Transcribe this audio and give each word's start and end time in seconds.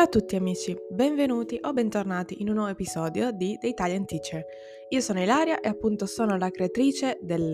Ciao 0.00 0.08
a 0.08 0.12
tutti 0.12 0.34
amici, 0.34 0.74
benvenuti 0.88 1.58
o 1.60 1.74
bentornati 1.74 2.40
in 2.40 2.48
un 2.48 2.54
nuovo 2.54 2.70
episodio 2.70 3.32
di 3.32 3.58
The 3.60 3.66
Italian 3.66 4.06
Teacher. 4.06 4.42
Io 4.88 5.00
sono 5.02 5.20
Ilaria 5.20 5.60
e 5.60 5.68
appunto 5.68 6.06
sono 6.06 6.38
la 6.38 6.48
creatrice 6.48 7.18
del, 7.20 7.50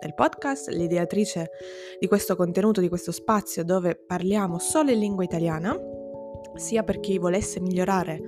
del 0.00 0.14
podcast, 0.14 0.68
l'ideatrice 0.68 1.50
di 1.98 2.06
questo 2.06 2.36
contenuto, 2.36 2.80
di 2.80 2.88
questo 2.88 3.10
spazio 3.10 3.64
dove 3.64 3.96
parliamo 3.96 4.60
solo 4.60 4.92
in 4.92 5.00
lingua 5.00 5.24
italiana, 5.24 5.76
sia 6.54 6.84
per 6.84 7.00
chi 7.00 7.18
volesse 7.18 7.58
migliorare 7.60 8.20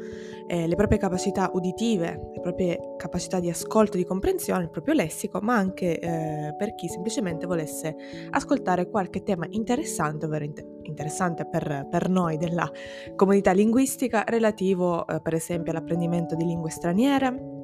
eh, 0.46 0.66
le 0.66 0.74
proprie 0.76 0.98
capacità 0.98 1.50
uditive, 1.52 2.30
le 2.32 2.40
proprie 2.40 2.95
capacità 2.96 3.40
di 3.40 3.50
ascolto, 3.50 3.96
di 3.96 4.04
comprensione, 4.04 4.64
il 4.64 4.70
proprio 4.70 4.95
lessico, 4.95 5.40
ma 5.40 5.56
anche 5.56 5.98
eh, 5.98 6.54
per 6.56 6.74
chi 6.74 6.88
semplicemente 6.88 7.46
volesse 7.46 7.95
ascoltare 8.30 8.88
qualche 8.88 9.22
tema 9.22 9.46
interessante, 9.50 10.27
ovvero 10.27 10.45
inter- 10.45 10.66
interessante 10.82 11.46
per, 11.46 11.86
per, 11.91 12.09
noi 12.09 12.36
della 12.36 12.70
comunità 13.14 13.52
linguistica, 13.52 14.24
relativo 14.27 15.06
eh, 15.06 15.20
per 15.20 15.34
esempio 15.34 15.72
all'apprendimento 15.72 16.34
di 16.34 16.45
lingue 16.45 16.70
straniere, 16.70 17.55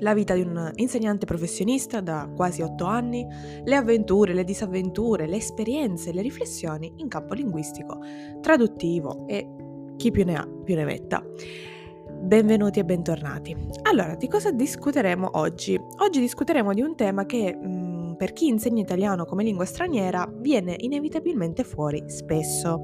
la 0.00 0.14
vita 0.14 0.34
di 0.34 0.40
un 0.40 0.70
insegnante 0.76 1.26
professionista 1.26 2.00
da 2.00 2.30
quasi 2.34 2.62
otto 2.62 2.84
anni, 2.84 3.26
le 3.64 3.76
avventure, 3.76 4.32
le 4.32 4.44
disavventure, 4.44 5.26
le 5.26 5.36
esperienze, 5.36 6.12
le 6.12 6.22
riflessioni 6.22 6.92
in 6.96 7.08
campo 7.08 7.34
linguistico, 7.34 7.98
traduttivo 8.40 9.26
e 9.26 9.46
chi 9.96 10.10
più 10.10 10.24
ne 10.24 10.36
ha 10.36 10.48
più 10.64 10.74
ne 10.74 10.84
metta. 10.84 11.22
Benvenuti 12.20 12.78
e 12.78 12.84
bentornati. 12.84 13.56
Allora, 13.82 14.14
di 14.14 14.28
cosa 14.28 14.50
discuteremo 14.50 15.30
oggi? 15.32 15.80
Oggi 15.98 16.20
discuteremo 16.20 16.74
di 16.74 16.82
un 16.82 16.94
tema 16.94 17.24
che 17.24 17.56
mh, 17.56 17.66
mm, 17.66 18.12
per 18.12 18.32
chi 18.32 18.46
insegna 18.46 18.82
italiano 18.82 19.24
come 19.24 19.42
lingua 19.42 19.64
straniera 19.64 20.30
viene 20.30 20.76
inevitabilmente 20.78 21.64
fuori 21.64 22.04
spesso. 22.06 22.82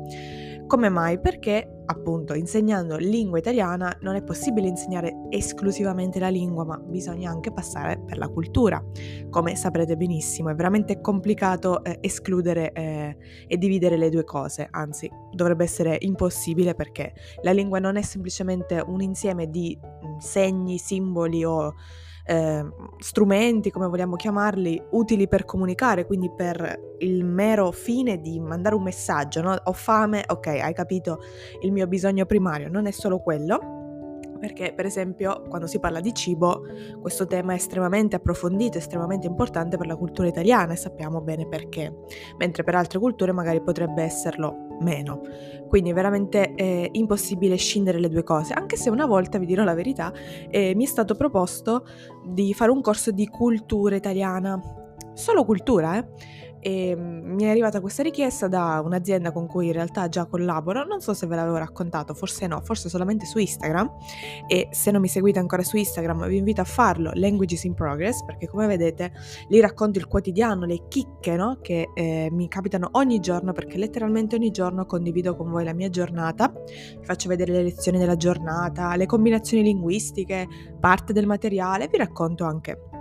Come 0.67 0.89
mai? 0.89 1.21
Perché 1.21 1.76
appunto 1.87 2.35
insegnando 2.35 2.97
lingua 2.97 3.39
italiana 3.39 3.97
non 4.01 4.15
è 4.15 4.23
possibile 4.23 4.69
insegnare 4.69 5.27
esclusivamente 5.31 6.19
la 6.19 6.29
lingua, 6.29 6.65
ma 6.65 6.77
bisogna 6.77 7.31
anche 7.31 7.53
passare 7.53 8.01
per 8.05 8.19
la 8.19 8.29
cultura. 8.29 8.83
Come 9.31 9.57
saprete 9.57 9.97
benissimo, 9.97 10.51
è 10.51 10.55
veramente 10.55 11.01
complicato 11.01 11.83
eh, 11.85 11.99
escludere 12.01 12.73
eh, 12.73 13.17
e 13.47 13.57
dividere 13.57 13.97
le 13.97 14.11
due 14.11 14.25
cose, 14.25 14.69
anzi 14.71 15.11
dovrebbe 15.33 15.65
essere 15.65 15.97
impossibile 16.01 16.75
perché 16.75 17.13
la 17.43 17.53
lingua 17.53 17.79
non 17.79 17.97
è 17.97 18.03
semplicemente 18.03 18.83
un 18.85 19.01
insieme 19.01 19.49
di 19.49 19.79
mm, 19.79 20.19
segni, 20.19 20.79
simboli 20.79 21.45
o 21.45 21.75
eh, 22.27 22.67
strumenti, 22.99 23.71
come 23.71 23.87
vogliamo 23.87 24.17
chiamarli, 24.17 24.83
utili 24.91 25.29
per 25.29 25.45
comunicare, 25.45 26.07
quindi 26.07 26.31
per 26.35 26.95
il 26.99 27.25
mero 27.25 27.71
fine 27.71 28.21
di 28.21 28.41
mandare 28.41 28.75
un 28.75 28.83
messaggio, 28.83 29.41
no? 29.43 29.57
ho 29.63 29.73
fame, 29.73 30.25
ok, 30.27 30.47
hai 30.47 30.75
capito 30.75 31.21
il 31.63 31.73
mio 31.73 31.87
bisogno 31.87 32.27
primario, 32.27 32.69
non 32.69 32.87
è 32.87 32.91
solo 32.91 33.21
quello 33.21 33.76
perché 34.39 34.73
per 34.75 34.87
esempio 34.87 35.43
quando 35.49 35.67
si 35.67 35.79
parla 35.79 36.01
di 36.01 36.15
cibo 36.15 36.63
questo 37.01 37.27
tema 37.27 37.53
è 37.53 37.57
estremamente 37.57 38.17
approfondito, 38.17 38.79
estremamente 38.79 39.27
importante 39.27 39.77
per 39.77 39.87
la 39.87 39.97
cultura 39.97 40.29
italiana 40.29 40.73
e 40.73 40.77
sappiamo 40.77 41.21
bene 41.21 41.47
perché, 41.47 41.95
mentre 42.39 42.63
per 42.63 42.75
altre 42.75 42.99
culture 42.99 43.33
magari 43.33 43.61
potrebbe 43.61 44.03
esserlo 44.03 44.67
meno. 44.81 45.21
Quindi 45.69 45.91
è 45.91 45.95
veramente 45.95 46.55
eh, 46.55 46.89
impossibile 46.93 47.57
scindere 47.57 47.99
le 47.99 48.09
due 48.09 48.23
cose, 48.23 48.53
anche 48.53 48.77
se 48.77 48.91
una 48.91 49.07
volta, 49.07 49.39
vi 49.39 49.47
dirò 49.47 49.65
la 49.65 49.75
verità, 49.75 50.13
eh, 50.51 50.75
mi 50.75 50.85
è 50.85 50.87
stato 50.87 51.15
proposto 51.15 51.87
di 52.27 52.55
fare 52.55 52.71
un 52.71 52.81
corso 52.81 53.11
di 53.11 53.27
cultura 53.29 53.97
italiana, 53.97 54.61
solo 55.15 55.45
cultura, 55.45 55.99
eh? 55.99 56.09
E 56.67 56.97
mm, 56.97 57.35
mi 57.35 57.45
è 57.45 57.49
arrivata 57.49 57.81
questa 57.81 58.03
richiesta 58.03 58.49
da 58.49 58.83
un'azienda 58.85 59.31
con 59.31 59.47
cui 59.47 59.67
in 59.67 59.73
realtà 59.73 60.09
già 60.09 60.27
collaboro, 60.27 60.85
non 60.85 61.01
so 61.01 61.15
se 61.15 61.29
ve 61.29 61.37
l'avevo 61.37 61.59
raccontato, 61.59 62.13
forse 62.13 62.49
no, 62.49 62.61
forse 62.61 62.89
solamente 62.89 63.25
su 63.25 63.39
Instagram 63.39 63.89
e 64.49 64.67
se 64.73 64.91
non 64.91 65.01
mi 65.01 65.07
seguite 65.07 65.39
ancora 65.39 65.63
su 65.63 65.77
Instagram 65.77 66.27
vi 66.27 66.39
invito 66.39 66.61
a 66.63 66.65
farlo, 66.65 67.13
Languages 67.15 67.63
in 67.63 67.75
Progress, 67.75 68.25
perché 68.25 68.49
come 68.49 68.67
vedete 68.67 69.13
lì 69.49 69.61
racconto 69.61 70.01
il 70.01 70.09
quotidiano, 70.09 70.65
le 70.65 70.89
chicche 70.89 71.37
no? 71.37 71.59
che 71.63 71.91
eh, 71.95 72.31
mi 72.33 72.49
capitano 72.49 72.89
ogni 72.93 73.21
giorno 73.21 73.53
perché 73.53 73.79
letteralmente 73.79 74.35
ogni 74.35 74.51
giorno 74.51 74.87
condivido 74.87 75.37
con 75.37 75.49
voi 75.49 75.63
la 75.63 75.73
mia 75.73 75.89
giornata, 75.89 76.53
vi 76.53 77.05
faccio 77.05 77.29
vedere 77.29 77.53
le 77.53 77.63
lezioni 77.63 77.97
della 77.97 78.17
giornata, 78.17 78.97
le 78.97 79.07
combinazioni 79.07 79.63
linguistiche, 79.63 80.49
parte 80.81 81.13
del 81.13 81.27
materiale, 81.27 81.87
vi 81.87 81.99
racconto 81.99 82.45
anche 82.45 82.96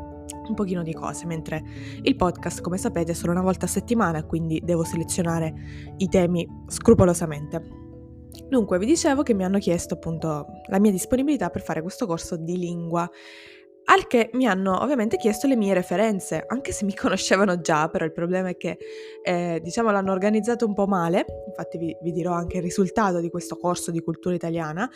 un 0.50 0.56
pochino 0.56 0.83
di 0.83 0.94
cose, 0.94 1.25
mentre 1.25 1.63
il 2.01 2.16
podcast, 2.16 2.61
come 2.61 2.78
sapete, 2.78 3.11
è 3.11 3.16
solo 3.16 3.31
una 3.31 3.41
volta 3.41 3.66
a 3.66 3.69
settimana, 3.69 4.23
quindi 4.23 4.61
devo 4.63 4.83
selezionare 4.83 5.53
i 5.97 6.07
temi 6.07 6.47
scrupolosamente. 6.67 7.83
Dunque, 8.50 8.78
vi 8.78 8.85
dicevo 8.85 9.23
che 9.23 9.34
mi 9.34 9.44
hanno 9.44 9.57
chiesto 9.57 9.95
appunto 9.95 10.47
la 10.67 10.79
mia 10.79 10.91
disponibilità 10.91 11.50
per 11.50 11.61
fare 11.61 11.81
questo 11.81 12.05
corso 12.05 12.35
di 12.35 12.57
lingua 12.57 13.09
al 13.85 14.07
che 14.07 14.29
mi 14.34 14.47
hanno 14.47 14.81
ovviamente 14.81 15.18
chiesto 15.18 15.47
le 15.47 15.56
mie 15.56 15.73
referenze, 15.73 16.44
anche 16.47 16.72
se 16.72 16.85
mi 16.85 16.94
conoscevano 16.96 17.62
già, 17.62 17.90
però 17.90 18.06
il 18.06 18.12
problema 18.12 18.50
è 18.50 18.57
che 18.57 18.78
eh, 19.23 19.59
diciamo 19.62 19.91
l'hanno 19.91 20.12
organizzato 20.12 20.66
un 20.66 20.73
po' 20.73 20.88
male, 20.88 21.25
infatti 21.47 21.78
vi, 21.78 21.96
vi, 22.01 22.12
dirò 22.12 22.34
anche 22.34 22.57
il 22.57 22.63
risultato 22.63 23.19
di 23.19 23.29
questo 23.29 23.57
corso 23.57 23.91
di 23.91 24.01
cultura 24.01 24.35
italiana. 24.35 24.90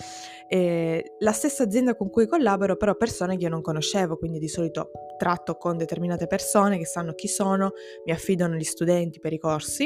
Eh, 0.47 1.15
la 1.19 1.31
stessa 1.31 1.63
azienda 1.63 1.95
con 1.95 2.09
cui 2.09 2.27
collaboro, 2.27 2.77
però 2.77 2.95
persone 2.95 3.37
che 3.37 3.43
io 3.43 3.49
non 3.49 3.61
conoscevo, 3.61 4.17
quindi 4.17 4.39
di 4.39 4.47
solito 4.47 4.91
tratto 5.17 5.55
con 5.55 5.77
determinate 5.77 6.27
persone 6.27 6.77
che 6.77 6.85
sanno 6.85 7.13
chi 7.13 7.27
sono, 7.27 7.73
mi 8.05 8.11
affidano 8.11 8.55
gli 8.55 8.63
studenti 8.63 9.19
per 9.19 9.33
i 9.33 9.37
corsi 9.37 9.85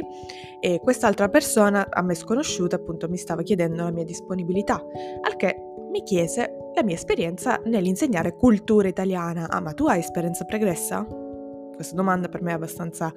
e 0.62 0.80
quest'altra 0.80 1.28
persona 1.28 1.88
a 1.90 2.02
me 2.04 2.14
sconosciuta 2.14 2.76
appunto 2.76 3.10
mi 3.10 3.18
stava 3.18 3.42
chiedendo 3.42 3.84
la 3.84 3.92
mia 3.92 4.04
disponibilità, 4.04 4.76
al 5.22 5.36
che 5.36 5.73
mi 5.94 6.02
chiese 6.02 6.72
la 6.74 6.84
mia 6.84 6.96
esperienza 6.96 7.62
nell'insegnare 7.66 8.36
cultura 8.36 8.88
italiana. 8.88 9.48
Ah, 9.48 9.62
ma 9.62 9.74
tu 9.74 9.86
hai 9.86 10.00
esperienza 10.00 10.44
pregressa? 10.44 11.06
Questa 11.06 11.94
domanda 11.94 12.30
per 12.30 12.42
me 12.42 12.50
è 12.50 12.56
abbastanza 12.56 13.14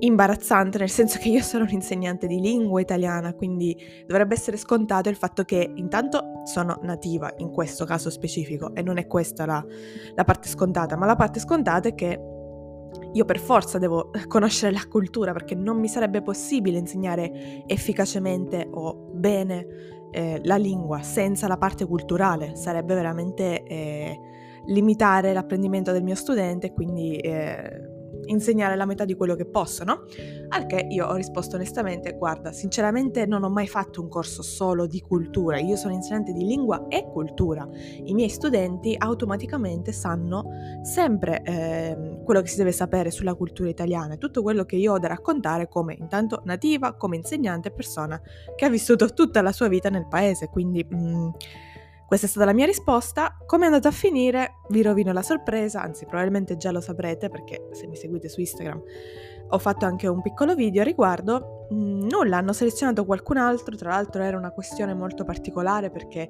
imbarazzante, 0.00 0.76
nel 0.76 0.90
senso 0.90 1.18
che 1.18 1.30
io 1.30 1.40
sono 1.40 1.64
un 1.64 1.70
insegnante 1.70 2.26
di 2.26 2.38
lingua 2.38 2.82
italiana, 2.82 3.32
quindi 3.32 3.74
dovrebbe 4.06 4.34
essere 4.34 4.58
scontato 4.58 5.08
il 5.08 5.16
fatto 5.16 5.44
che 5.44 5.72
intanto 5.74 6.42
sono 6.44 6.78
nativa 6.82 7.32
in 7.38 7.50
questo 7.50 7.86
caso 7.86 8.10
specifico 8.10 8.74
e 8.74 8.82
non 8.82 8.98
è 8.98 9.06
questa 9.06 9.46
la, 9.46 9.64
la 10.14 10.24
parte 10.24 10.48
scontata, 10.48 10.96
ma 10.96 11.06
la 11.06 11.16
parte 11.16 11.40
scontata 11.40 11.88
è 11.88 11.94
che 11.94 12.20
io 13.14 13.24
per 13.24 13.38
forza 13.38 13.78
devo 13.78 14.10
conoscere 14.28 14.70
la 14.70 14.84
cultura 14.86 15.32
perché 15.32 15.54
non 15.54 15.78
mi 15.78 15.88
sarebbe 15.88 16.20
possibile 16.20 16.76
insegnare 16.76 17.64
efficacemente 17.66 18.68
o 18.70 19.08
bene 19.14 20.00
eh, 20.12 20.40
la 20.44 20.56
lingua 20.56 21.02
senza 21.02 21.48
la 21.48 21.56
parte 21.56 21.86
culturale, 21.86 22.54
sarebbe 22.54 22.94
veramente 22.94 23.64
eh, 23.64 24.20
limitare 24.66 25.32
l'apprendimento 25.32 25.90
del 25.90 26.04
mio 26.04 26.14
studente 26.14 26.68
e 26.68 26.72
quindi 26.72 27.16
eh, 27.16 27.91
insegnare 28.32 28.76
la 28.76 28.86
metà 28.86 29.04
di 29.04 29.14
quello 29.14 29.34
che 29.34 29.46
posso, 29.46 29.84
no? 29.84 30.04
Al 30.48 30.66
che 30.66 30.86
io 30.90 31.06
ho 31.06 31.14
risposto 31.14 31.56
onestamente, 31.56 32.16
guarda, 32.16 32.52
sinceramente 32.52 33.26
non 33.26 33.42
ho 33.44 33.48
mai 33.48 33.68
fatto 33.68 34.00
un 34.00 34.08
corso 34.08 34.42
solo 34.42 34.86
di 34.86 35.00
cultura, 35.00 35.58
io 35.58 35.76
sono 35.76 35.94
insegnante 35.94 36.32
di 36.32 36.44
lingua 36.44 36.86
e 36.88 37.06
cultura. 37.10 37.68
I 38.04 38.12
miei 38.12 38.28
studenti 38.28 38.94
automaticamente 38.98 39.92
sanno 39.92 40.44
sempre 40.82 41.42
eh, 41.42 42.20
quello 42.24 42.40
che 42.40 42.48
si 42.48 42.56
deve 42.56 42.72
sapere 42.72 43.10
sulla 43.10 43.34
cultura 43.34 43.68
italiana, 43.68 44.16
tutto 44.16 44.42
quello 44.42 44.64
che 44.64 44.76
io 44.76 44.94
ho 44.94 44.98
da 44.98 45.08
raccontare 45.08 45.68
come 45.68 45.94
intanto 45.98 46.42
nativa, 46.44 46.94
come 46.94 47.16
insegnante, 47.16 47.70
persona 47.70 48.20
che 48.56 48.64
ha 48.64 48.68
vissuto 48.68 49.12
tutta 49.12 49.42
la 49.42 49.52
sua 49.52 49.68
vita 49.68 49.88
nel 49.88 50.08
paese, 50.08 50.48
quindi... 50.48 50.86
Mm, 50.92 51.28
questa 52.12 52.28
è 52.28 52.30
stata 52.36 52.44
la 52.44 52.52
mia 52.52 52.66
risposta. 52.66 53.38
Come 53.46 53.62
è 53.62 53.66
andata 53.68 53.88
a 53.88 53.90
finire? 53.90 54.56
Vi 54.68 54.82
rovino 54.82 55.14
la 55.14 55.22
sorpresa, 55.22 55.80
anzi 55.80 56.04
probabilmente 56.04 56.58
già 56.58 56.70
lo 56.70 56.82
saprete 56.82 57.30
perché 57.30 57.68
se 57.72 57.86
mi 57.86 57.96
seguite 57.96 58.28
su 58.28 58.40
Instagram 58.40 58.82
ho 59.48 59.58
fatto 59.58 59.86
anche 59.86 60.08
un 60.08 60.20
piccolo 60.20 60.54
video 60.54 60.82
a 60.82 60.84
riguardo. 60.84 61.68
Mm, 61.72 62.08
nulla, 62.10 62.36
hanno 62.36 62.52
selezionato 62.52 63.06
qualcun 63.06 63.38
altro, 63.38 63.74
tra 63.76 63.92
l'altro 63.92 64.22
era 64.22 64.36
una 64.36 64.50
questione 64.50 64.92
molto 64.92 65.24
particolare 65.24 65.88
perché 65.88 66.28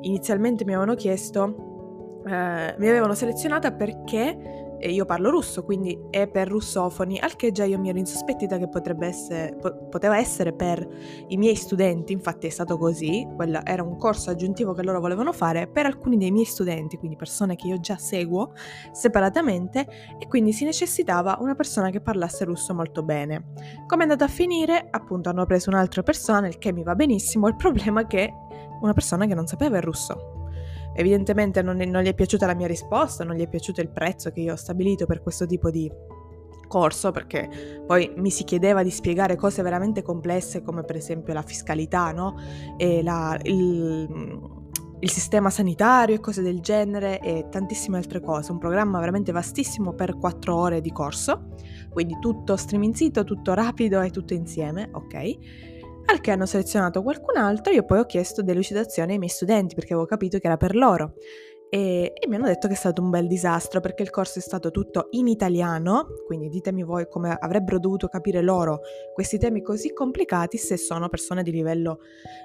inizialmente 0.00 0.64
mi 0.64 0.72
avevano 0.72 0.96
chiesto, 0.96 2.22
eh, 2.26 2.74
mi 2.76 2.88
avevano 2.88 3.14
selezionata 3.14 3.70
perché 3.70 4.69
e 4.80 4.90
io 4.90 5.04
parlo 5.04 5.30
russo, 5.30 5.62
quindi 5.62 5.98
è 6.08 6.26
per 6.26 6.48
russofoni, 6.48 7.18
al 7.18 7.36
che 7.36 7.52
già 7.52 7.64
io 7.64 7.78
mi 7.78 7.90
ero 7.90 7.98
insospettita 7.98 8.56
che 8.56 8.68
potrebbe 8.68 9.06
essere, 9.06 9.54
po- 9.60 9.88
poteva 9.90 10.16
essere 10.16 10.54
per 10.54 10.86
i 11.28 11.36
miei 11.36 11.54
studenti, 11.54 12.12
infatti 12.12 12.46
è 12.46 12.50
stato 12.50 12.78
così, 12.78 13.28
quello 13.36 13.60
era 13.64 13.82
un 13.82 13.96
corso 13.98 14.30
aggiuntivo 14.30 14.72
che 14.72 14.82
loro 14.82 15.00
volevano 15.00 15.32
fare 15.32 15.66
per 15.68 15.84
alcuni 15.84 16.16
dei 16.16 16.30
miei 16.30 16.46
studenti, 16.46 16.96
quindi 16.96 17.16
persone 17.16 17.56
che 17.56 17.66
io 17.66 17.78
già 17.78 17.96
seguo 17.96 18.54
separatamente 18.90 19.86
e 20.18 20.26
quindi 20.26 20.52
si 20.52 20.64
necessitava 20.64 21.36
una 21.40 21.54
persona 21.54 21.90
che 21.90 22.00
parlasse 22.00 22.44
russo 22.44 22.74
molto 22.74 23.02
bene. 23.02 23.52
Come 23.86 24.00
è 24.00 24.02
andato 24.04 24.24
a 24.24 24.28
finire? 24.28 24.88
Appunto 24.90 25.28
hanno 25.28 25.44
preso 25.44 25.68
un'altra 25.68 26.02
persona, 26.02 26.48
il 26.48 26.56
che 26.56 26.72
mi 26.72 26.82
va 26.82 26.94
benissimo, 26.94 27.48
il 27.48 27.56
problema 27.56 28.00
è 28.00 28.06
che 28.06 28.32
una 28.80 28.94
persona 28.94 29.26
che 29.26 29.34
non 29.34 29.46
sapeva 29.46 29.76
il 29.76 29.82
russo. 29.82 30.29
Evidentemente 31.00 31.62
non, 31.62 31.78
non, 31.78 32.02
gli 32.02 32.08
è 32.08 32.14
piaciuta 32.14 32.44
la 32.44 32.54
mia 32.54 32.66
risposta, 32.66 33.24
non 33.24 33.34
gli 33.34 33.40
è 33.40 33.48
piaciuto 33.48 33.80
il 33.80 33.88
prezzo 33.88 34.30
che 34.30 34.40
io 34.40 34.52
ho 34.52 34.56
stabilito 34.56 35.06
per 35.06 35.22
questo 35.22 35.46
tipo 35.46 35.70
di 35.70 35.90
corso 36.68 37.10
perché 37.10 37.82
poi 37.86 38.12
mi 38.16 38.30
si 38.30 38.44
chiedeva 38.44 38.82
di 38.82 38.90
spiegare 38.90 39.34
cose 39.34 39.62
veramente 39.62 40.02
complesse 40.02 40.60
come 40.60 40.84
per 40.84 40.96
esempio 40.96 41.32
la 41.32 41.40
fiscalità, 41.40 42.12
no? 42.12 42.36
E 42.76 43.02
la, 43.02 43.34
il, 43.44 44.06
il 45.00 45.10
sistema 45.10 45.48
sanitario 45.48 46.16
e 46.16 46.20
cose 46.20 46.42
del 46.42 46.60
genere 46.60 47.18
e 47.20 47.46
tantissime 47.50 47.96
altre 47.96 48.20
cose. 48.20 48.52
Un 48.52 48.58
programma 48.58 48.98
veramente 48.98 49.32
vastissimo 49.32 49.94
per 49.94 50.18
quattro 50.18 50.54
ore 50.54 50.82
di 50.82 50.92
corso, 50.92 51.54
quindi 51.88 52.18
tutto 52.20 52.56
streaming 52.56 52.92
sito, 52.92 53.24
tutto 53.24 53.54
rapido 53.54 54.02
e 54.02 54.10
tutto 54.10 54.34
insieme, 54.34 54.90
ok? 54.92 55.78
Al 56.06 56.20
che 56.20 56.30
hanno 56.30 56.46
selezionato 56.46 57.02
qualcun 57.02 57.36
altro, 57.36 57.72
io 57.72 57.84
poi 57.84 58.00
ho 58.00 58.06
chiesto 58.06 58.42
delucidazioni 58.42 59.12
ai 59.12 59.18
miei 59.18 59.30
studenti 59.30 59.74
perché 59.74 59.92
avevo 59.92 60.08
capito 60.08 60.38
che 60.38 60.46
era 60.46 60.56
per 60.56 60.74
loro 60.74 61.14
e, 61.72 62.12
e, 62.18 62.26
mi 62.26 62.34
hanno 62.34 62.46
detto 62.46 62.66
che 62.66 62.74
è 62.74 62.76
stato 62.76 63.00
un 63.00 63.10
bel 63.10 63.28
disastro 63.28 63.78
perché 63.78 64.02
il 64.02 64.10
corso 64.10 64.40
è 64.40 64.42
stato 64.42 64.72
tutto 64.72 65.06
in 65.10 65.28
italiano, 65.28 66.08
quindi 66.26 66.48
ditemi 66.48 66.82
voi 66.82 67.06
come 67.08 67.36
avrebbero 67.38 67.78
dovuto 67.78 68.08
capire 68.08 68.42
loro 68.42 68.80
questi 69.14 69.38
temi 69.38 69.62
così 69.62 69.92
complicati 69.92 70.58
se 70.58 70.76
sono 70.76 71.08
persone 71.08 71.44
di 71.44 71.52
livello 71.52 72.00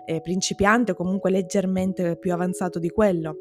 eh, 0.06 0.22
principiante 0.22 0.92
o 0.92 0.96
comunque 0.96 1.32
leggermente 1.32 2.18
più 2.18 2.34
avanzato 2.34 2.78
di 2.78 2.90
quello. 2.90 3.38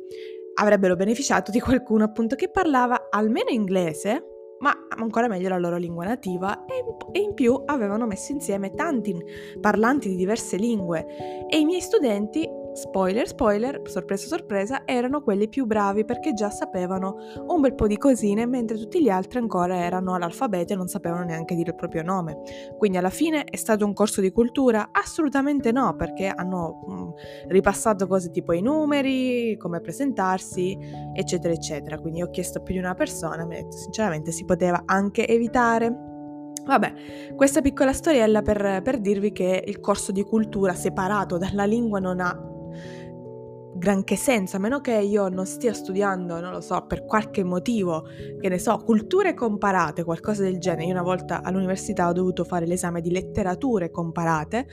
Avrebbero 0.54 0.96
beneficiato 0.96 1.50
di 1.50 1.60
qualcuno 1.60 2.04
appunto 2.04 2.34
che 2.34 2.48
parlava 2.48 3.08
almeno 3.10 3.50
inglese, 3.50 4.33
ma 4.64 4.74
ancora 4.96 5.28
meglio 5.28 5.50
la 5.50 5.58
loro 5.58 5.76
lingua 5.76 6.06
nativa 6.06 6.64
e 7.12 7.20
in 7.20 7.34
più 7.34 7.60
avevano 7.66 8.06
messo 8.06 8.32
insieme 8.32 8.72
tanti 8.72 9.14
parlanti 9.60 10.08
di 10.08 10.16
diverse 10.16 10.56
lingue. 10.56 11.44
E 11.50 11.58
i 11.58 11.66
miei 11.66 11.82
studenti 11.82 12.48
Spoiler, 12.74 13.28
spoiler, 13.28 13.82
sorpresa, 13.84 14.26
sorpresa, 14.26 14.82
erano 14.84 15.22
quelli 15.22 15.48
più 15.48 15.64
bravi 15.64 16.04
perché 16.04 16.32
già 16.32 16.50
sapevano 16.50 17.18
un 17.46 17.60
bel 17.60 17.76
po' 17.76 17.86
di 17.86 17.96
cosine, 17.96 18.46
mentre 18.46 18.76
tutti 18.76 19.00
gli 19.00 19.08
altri 19.08 19.38
ancora 19.38 19.76
erano 19.76 20.14
all'alfabeto 20.14 20.72
e 20.72 20.76
non 20.76 20.88
sapevano 20.88 21.22
neanche 21.22 21.54
dire 21.54 21.70
il 21.70 21.76
proprio 21.76 22.02
nome. 22.02 22.40
Quindi 22.76 22.98
alla 22.98 23.10
fine 23.10 23.44
è 23.44 23.54
stato 23.54 23.86
un 23.86 23.92
corso 23.92 24.20
di 24.20 24.32
cultura? 24.32 24.88
Assolutamente 24.90 25.70
no, 25.70 25.94
perché 25.94 26.26
hanno 26.26 26.82
mh, 26.84 26.92
mm, 26.92 27.10
ripassato 27.46 28.08
cose 28.08 28.32
tipo 28.32 28.52
i 28.52 28.60
numeri, 28.60 29.56
come 29.56 29.80
presentarsi, 29.80 30.76
eccetera, 31.14 31.54
eccetera. 31.54 32.00
Quindi 32.00 32.22
ho 32.22 32.30
chiesto 32.30 32.60
più 32.60 32.74
di 32.74 32.80
una 32.80 32.94
persona, 32.94 33.46
mi 33.46 33.54
ha 33.54 33.62
detto 33.62 33.76
sinceramente 33.76 34.32
si 34.32 34.44
poteva 34.44 34.82
anche 34.84 35.28
evitare. 35.28 35.96
Vabbè, 36.64 36.92
questa 37.36 37.60
piccola 37.60 37.92
storiella 37.92 38.42
per, 38.42 38.80
per 38.82 38.98
dirvi 38.98 39.30
che 39.30 39.62
il 39.64 39.78
corso 39.78 40.10
di 40.10 40.24
cultura 40.24 40.74
separato 40.74 41.38
dalla 41.38 41.66
lingua 41.66 42.00
non 42.00 42.18
ha 42.18 42.52
granché 43.76 44.16
senso, 44.16 44.56
a 44.56 44.60
meno 44.60 44.80
che 44.80 44.92
io 44.92 45.28
non 45.28 45.46
stia 45.46 45.72
studiando, 45.72 46.40
non 46.40 46.52
lo 46.52 46.60
so, 46.60 46.86
per 46.86 47.04
qualche 47.04 47.42
motivo, 47.42 48.06
che 48.40 48.48
ne 48.48 48.58
so, 48.58 48.78
culture 48.78 49.34
comparate, 49.34 50.04
qualcosa 50.04 50.42
del 50.42 50.58
genere. 50.58 50.84
Io 50.84 50.92
una 50.92 51.02
volta 51.02 51.42
all'università 51.42 52.08
ho 52.08 52.12
dovuto 52.12 52.44
fare 52.44 52.66
l'esame 52.66 53.00
di 53.00 53.10
letterature 53.10 53.90
comparate, 53.90 54.66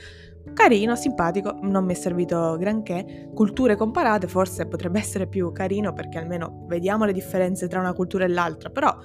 carino, 0.54 0.94
simpatico, 0.94 1.58
non 1.62 1.84
mi 1.84 1.92
è 1.92 1.96
servito 1.96 2.56
granché. 2.58 3.30
Culture 3.34 3.76
comparate 3.76 4.28
forse 4.28 4.66
potrebbe 4.66 4.98
essere 4.98 5.26
più 5.26 5.50
carino 5.52 5.92
perché 5.92 6.18
almeno 6.18 6.64
vediamo 6.66 7.04
le 7.04 7.12
differenze 7.12 7.68
tra 7.68 7.80
una 7.80 7.92
cultura 7.92 8.24
e 8.24 8.28
l'altra, 8.28 8.70
però 8.70 8.96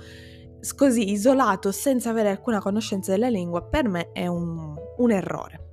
così 0.75 1.11
isolato 1.11 1.71
senza 1.71 2.09
avere 2.09 2.29
alcuna 2.29 2.59
conoscenza 2.59 3.11
della 3.11 3.29
lingua 3.29 3.63
per 3.63 3.87
me 3.87 4.11
è 4.11 4.27
un, 4.27 4.75
un 4.97 5.11
errore. 5.11 5.66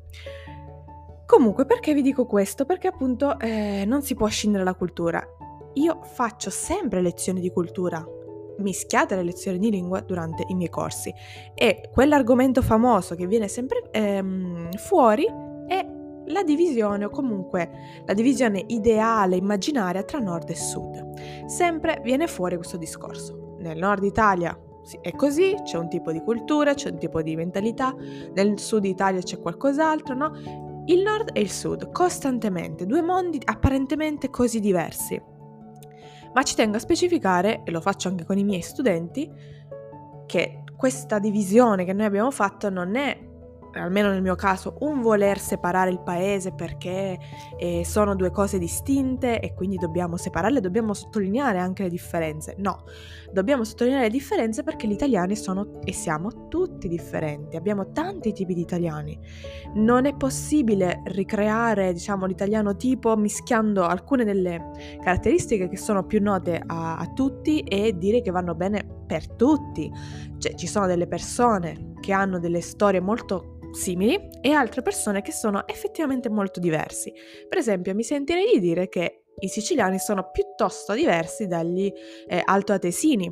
Comunque, 1.27 1.65
perché 1.65 1.95
vi 1.95 2.03
dico 2.03 2.27
questo? 2.27 2.65
Perché 2.65 2.89
appunto 2.89 3.39
eh, 3.39 3.85
non 3.87 4.03
si 4.03 4.15
può 4.15 4.27
scindere 4.27 4.65
la 4.65 4.75
cultura. 4.75 5.27
Io 5.75 6.01
faccio 6.03 6.51
sempre 6.51 7.01
lezioni 7.01 7.41
di 7.41 7.51
cultura, 7.51 8.05
mischiate 8.59 9.17
le 9.17 9.25
lezioni 9.25 9.59
di 9.59 9.71
lingua 9.71 10.01
durante 10.01 10.45
i 10.49 10.55
miei 10.55 10.69
corsi 10.69 11.13
e 11.55 11.89
quell'argomento 11.93 12.63
famoso 12.63 13.15
che 13.15 13.27
viene 13.27 13.49
sempre 13.49 13.83
ehm, 13.91 14.71
fuori 14.77 15.27
è 15.67 15.85
la 16.27 16.43
divisione 16.43 17.07
o 17.07 17.11
comunque 17.11 17.71
la 18.05 18.15
divisione 18.15 18.63
ideale, 18.69 19.37
immaginaria 19.37 20.03
tra 20.05 20.19
nord 20.19 20.51
e 20.51 20.57
sud. 20.57 21.47
Sempre 21.47 22.01
viene 22.03 22.27
fuori 22.27 22.57
questo 22.57 22.77
discorso. 22.77 23.57
Nel 23.59 23.79
nord 23.79 24.05
Italia 24.05 24.57
è 25.01 25.13
così, 25.13 25.55
c'è 25.65 25.79
un 25.79 25.89
tipo 25.89 26.13
di 26.13 26.21
cultura, 26.21 26.75
c'è 26.75 26.91
un 26.91 26.99
tipo 26.99 27.23
di 27.23 27.35
mentalità, 27.37 27.95
nel 28.35 28.59
sud 28.59 28.85
Italia 28.85 29.21
c'è 29.21 29.41
qualcos'altro, 29.41 30.15
no? 30.15 30.33
Il 30.87 31.03
nord 31.03 31.31
e 31.33 31.41
il 31.41 31.51
sud, 31.51 31.91
costantemente, 31.93 32.87
due 32.87 33.03
mondi 33.03 33.41
apparentemente 33.45 34.31
così 34.31 34.61
diversi. 34.61 35.21
Ma 36.33 36.43
ci 36.43 36.55
tengo 36.55 36.77
a 36.77 36.81
specificare, 36.81 37.63
e 37.65 37.71
lo 37.71 37.81
faccio 37.81 38.09
anche 38.09 38.25
con 38.25 38.37
i 38.39 38.45
miei 38.45 38.63
studenti, 38.63 39.31
che 40.27 40.65
questa 40.77 41.19
divisione 41.19 41.85
che 41.85 41.93
noi 41.93 42.07
abbiamo 42.07 42.31
fatto 42.31 42.69
non 42.69 42.97
è 42.97 43.19
almeno 43.81 44.11
nel 44.11 44.23
mio 44.23 44.35
caso, 44.35 44.77
un 44.81 45.01
voler 45.01 45.39
separare 45.39 45.91
il 45.91 46.01
paese 46.01 46.53
perché 46.53 47.19
eh, 47.59 47.85
sono 47.85 48.15
due 48.15 48.31
cose 48.31 48.59
distinte 48.59 49.41
e 49.41 49.55
quindi 49.55 49.77
dobbiamo 49.77 50.17
separarle, 50.17 50.61
dobbiamo 50.61 50.95
sottolineare 50.95 51.59
anche 51.59 51.85
le 51.85 51.89
differenze. 51.89 52.55
No, 52.59 52.85
dobbiamo 53.33 53.65
sottolineare 53.65 54.05
le 54.05 54.11
differenze 54.11 54.63
perché 54.63 54.87
gli 54.87 54.93
italiani 54.93 55.37
sono 55.37 55.81
e 55.85 55.93
siamo 55.93 56.49
tutti 56.49 56.89
differenti, 56.89 57.57
abbiamo 57.57 57.91
tanti 57.93 58.33
tipi 58.33 58.55
di 58.55 58.61
italiani. 58.61 59.19
Non 59.75 60.07
è 60.07 60.15
possibile 60.15 61.03
ricreare, 61.07 61.93
diciamo, 61.93 62.27
l'italiano 62.27 62.77
tipo 62.77 63.17
mischiando 63.17 63.85
alcune 63.85 64.25
delle 64.25 64.71
caratteristiche 65.03 65.69
che 65.69 65.77
sono 65.77 66.05
più 66.05 66.21
note 66.23 66.63
a, 66.65 66.97
a 66.97 67.07
tutti 67.13 67.61
e 67.61 67.97
dire 67.97 68.23
che 68.23 68.31
vanno 68.31 68.55
bene 68.55 68.87
per 69.07 69.29
tutti. 69.35 69.91
Cioè, 70.39 70.55
ci 70.55 70.67
sono 70.67 70.87
delle 70.87 71.07
persone 71.07 71.93
che 72.01 72.13
hanno 72.13 72.39
delle 72.39 72.61
storie 72.61 73.01
molto 73.01 73.55
simili 73.75 74.31
e 74.41 74.53
altre 74.53 74.83
persone 74.83 75.23
che 75.23 75.33
sono 75.33 75.67
effettivamente 75.67 76.29
molto 76.29 76.61
diversi. 76.61 77.13
Per 77.49 77.59
esempio, 77.59 77.95
mi 77.95 78.03
sentirei 78.03 78.53
di 78.55 78.61
dire 78.61 78.89
che 78.89 79.25
i 79.41 79.49
siciliani 79.49 79.99
sono 79.99 80.31
piuttosto 80.31 80.95
diversi 80.95 81.47
dagli 81.47 81.93
eh, 82.27 82.43
altoatesini, 82.45 83.31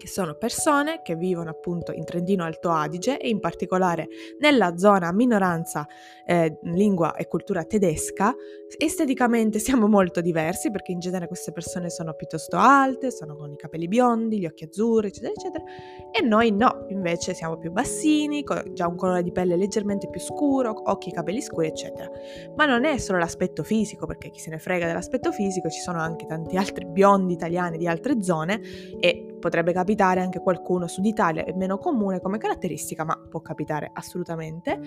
che 0.00 0.08
sono 0.08 0.34
persone 0.34 1.02
che 1.02 1.14
vivono 1.14 1.50
appunto 1.50 1.92
in 1.92 2.06
Trentino 2.06 2.42
Alto 2.42 2.70
Adige 2.70 3.18
e 3.18 3.28
in 3.28 3.38
particolare 3.38 4.08
nella 4.38 4.78
zona 4.78 5.12
minoranza 5.12 5.86
eh, 6.24 6.58
lingua 6.62 7.14
e 7.16 7.28
cultura 7.28 7.64
tedesca. 7.64 8.34
Esteticamente 8.78 9.58
siamo 9.60 9.88
molto 9.88 10.22
diversi 10.22 10.70
perché 10.70 10.92
in 10.92 11.00
genere 11.00 11.26
queste 11.26 11.52
persone 11.52 11.90
sono 11.90 12.14
piuttosto 12.14 12.56
alte, 12.56 13.10
sono 13.10 13.36
con 13.36 13.52
i 13.52 13.56
capelli 13.56 13.88
biondi, 13.88 14.38
gli 14.38 14.46
occhi 14.46 14.64
azzurri, 14.64 15.08
eccetera, 15.08 15.32
eccetera, 15.36 15.64
e 16.10 16.22
noi 16.22 16.50
no, 16.50 16.86
invece 16.88 17.34
siamo 17.34 17.58
più 17.58 17.70
bassini, 17.70 18.42
con 18.42 18.62
già 18.72 18.86
un 18.86 18.96
colore 18.96 19.22
di 19.22 19.32
pelle 19.32 19.54
leggermente 19.54 20.08
più 20.08 20.20
scuro, 20.20 20.80
occhi 20.82 21.10
e 21.10 21.12
capelli 21.12 21.42
scuri, 21.42 21.66
eccetera. 21.66 22.10
Ma 22.56 22.64
non 22.64 22.86
è 22.86 22.96
solo 22.96 23.18
l'aspetto 23.18 23.62
fisico, 23.62 24.06
perché 24.06 24.30
chi 24.30 24.40
se 24.40 24.48
ne 24.48 24.58
frega 24.58 24.86
dell'aspetto 24.86 25.30
fisico, 25.30 25.68
ci 25.68 25.80
sono 25.80 26.00
anche 26.00 26.24
tanti 26.24 26.56
altri 26.56 26.86
biondi 26.86 27.34
italiani 27.34 27.76
di 27.76 27.86
altre 27.86 28.22
zone 28.22 28.62
e 28.98 29.29
Potrebbe 29.40 29.72
capitare 29.72 30.20
anche 30.20 30.38
qualcuno 30.38 30.86
Sud 30.86 31.06
Italia, 31.06 31.44
è 31.44 31.52
meno 31.54 31.78
comune 31.78 32.20
come 32.20 32.38
caratteristica, 32.38 33.04
ma 33.04 33.18
può 33.28 33.40
capitare 33.40 33.90
assolutamente. 33.92 34.78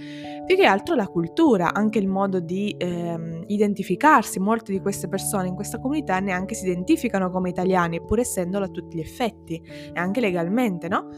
Più 0.46 0.56
che 0.56 0.66
altro 0.66 0.96
la 0.96 1.08
cultura, 1.08 1.74
anche 1.74 2.00
il 2.00 2.08
modo 2.08 2.40
di 2.40 2.74
ehm, 2.78 3.44
identificarsi. 3.48 4.40
Molte 4.40 4.72
di 4.72 4.80
queste 4.80 5.10
persone 5.10 5.48
in 5.48 5.56
questa 5.56 5.80
comunità 5.80 6.20
neanche 6.20 6.56
si 6.56 6.66
identificano 6.66 7.30
come 7.30 7.50
italiani, 7.50 8.02
pur 8.02 8.20
essendolo 8.20 8.66
a 8.66 8.70
tutti 8.70 8.98
gli 8.98 9.02
effetti, 9.02 9.62
e 9.94 10.00
anche 10.00 10.22
legalmente, 10.22 10.88
no? 10.88 11.10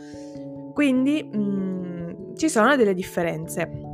Quindi 0.73 1.23
mh, 1.23 1.37
mm, 1.37 2.35
ci 2.35 2.49
sono 2.49 2.75
delle 2.75 2.93
differenze. 2.93 3.93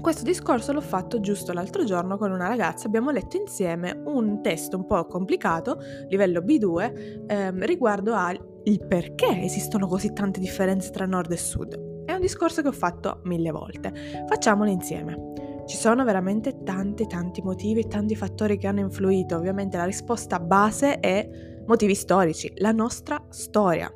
Questo 0.00 0.22
discorso 0.22 0.72
l'ho 0.72 0.80
fatto 0.80 1.18
giusto 1.18 1.52
l'altro 1.52 1.84
giorno 1.84 2.16
con 2.16 2.30
una 2.30 2.46
ragazza, 2.46 2.86
abbiamo 2.86 3.10
letto 3.10 3.36
insieme 3.36 4.02
un 4.04 4.40
testo 4.40 4.76
un 4.76 4.86
po' 4.86 5.04
complicato, 5.06 5.78
livello 6.08 6.40
B2, 6.40 7.24
ehm, 7.26 7.64
riguardo 7.64 8.14
al 8.14 8.54
perché 8.88 9.42
esistono 9.42 9.86
così 9.86 10.12
tante 10.12 10.40
differenze 10.40 10.90
tra 10.90 11.06
nord 11.06 11.30
e 11.30 11.36
sud. 11.36 12.04
È 12.04 12.12
un 12.12 12.20
discorso 12.20 12.62
che 12.62 12.68
ho 12.68 12.72
fatto 12.72 13.20
mille 13.24 13.52
volte. 13.52 13.92
Facciamolo 14.28 14.70
insieme. 14.70 15.64
Ci 15.66 15.76
sono 15.76 16.04
veramente 16.04 16.62
tanti 16.64 17.06
tanti 17.06 17.42
motivi 17.42 17.80
e 17.80 17.88
tanti 17.88 18.16
fattori 18.16 18.58
che 18.58 18.66
hanno 18.66 18.80
influito. 18.80 19.36
Ovviamente 19.36 19.76
la 19.76 19.84
risposta 19.84 20.40
base 20.40 20.98
è 20.98 21.28
motivi 21.66 21.94
storici, 21.94 22.52
la 22.56 22.72
nostra 22.72 23.24
storia. 23.30 23.92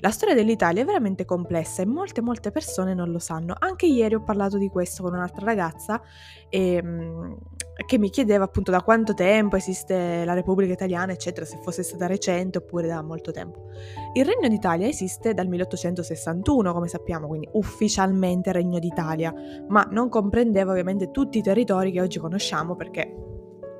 La 0.00 0.10
storia 0.10 0.34
dell'Italia 0.34 0.82
è 0.82 0.84
veramente 0.84 1.24
complessa 1.24 1.82
e 1.82 1.86
molte 1.86 2.20
molte 2.20 2.50
persone 2.50 2.94
non 2.94 3.10
lo 3.10 3.18
sanno. 3.18 3.54
Anche 3.58 3.86
ieri 3.86 4.14
ho 4.14 4.22
parlato 4.22 4.58
di 4.58 4.68
questo 4.68 5.02
con 5.02 5.14
un'altra 5.14 5.44
ragazza 5.44 6.00
e, 6.48 6.74
ehm, 6.74 7.38
che 7.86 7.98
mi 7.98 8.08
chiedeva 8.10 8.44
appunto 8.44 8.70
da 8.70 8.82
quanto 8.82 9.14
tempo 9.14 9.56
esiste 9.56 10.24
la 10.24 10.34
Repubblica 10.34 10.72
Italiana, 10.72 11.12
eccetera, 11.12 11.44
se 11.44 11.58
fosse 11.60 11.82
stata 11.82 12.06
recente 12.06 12.58
oppure 12.58 12.86
da 12.86 13.02
molto 13.02 13.32
tempo. 13.32 13.66
Il 14.12 14.24
Regno 14.24 14.48
d'Italia 14.48 14.86
esiste 14.86 15.34
dal 15.34 15.48
1861, 15.48 16.72
come 16.72 16.88
sappiamo, 16.88 17.26
quindi 17.26 17.48
ufficialmente 17.52 18.52
Regno 18.52 18.78
d'Italia, 18.78 19.34
ma 19.68 19.86
non 19.90 20.08
comprendeva 20.08 20.70
ovviamente 20.70 21.10
tutti 21.10 21.38
i 21.38 21.42
territori 21.42 21.90
che 21.90 22.00
oggi 22.00 22.18
conosciamo 22.18 22.76
perché 22.76 23.24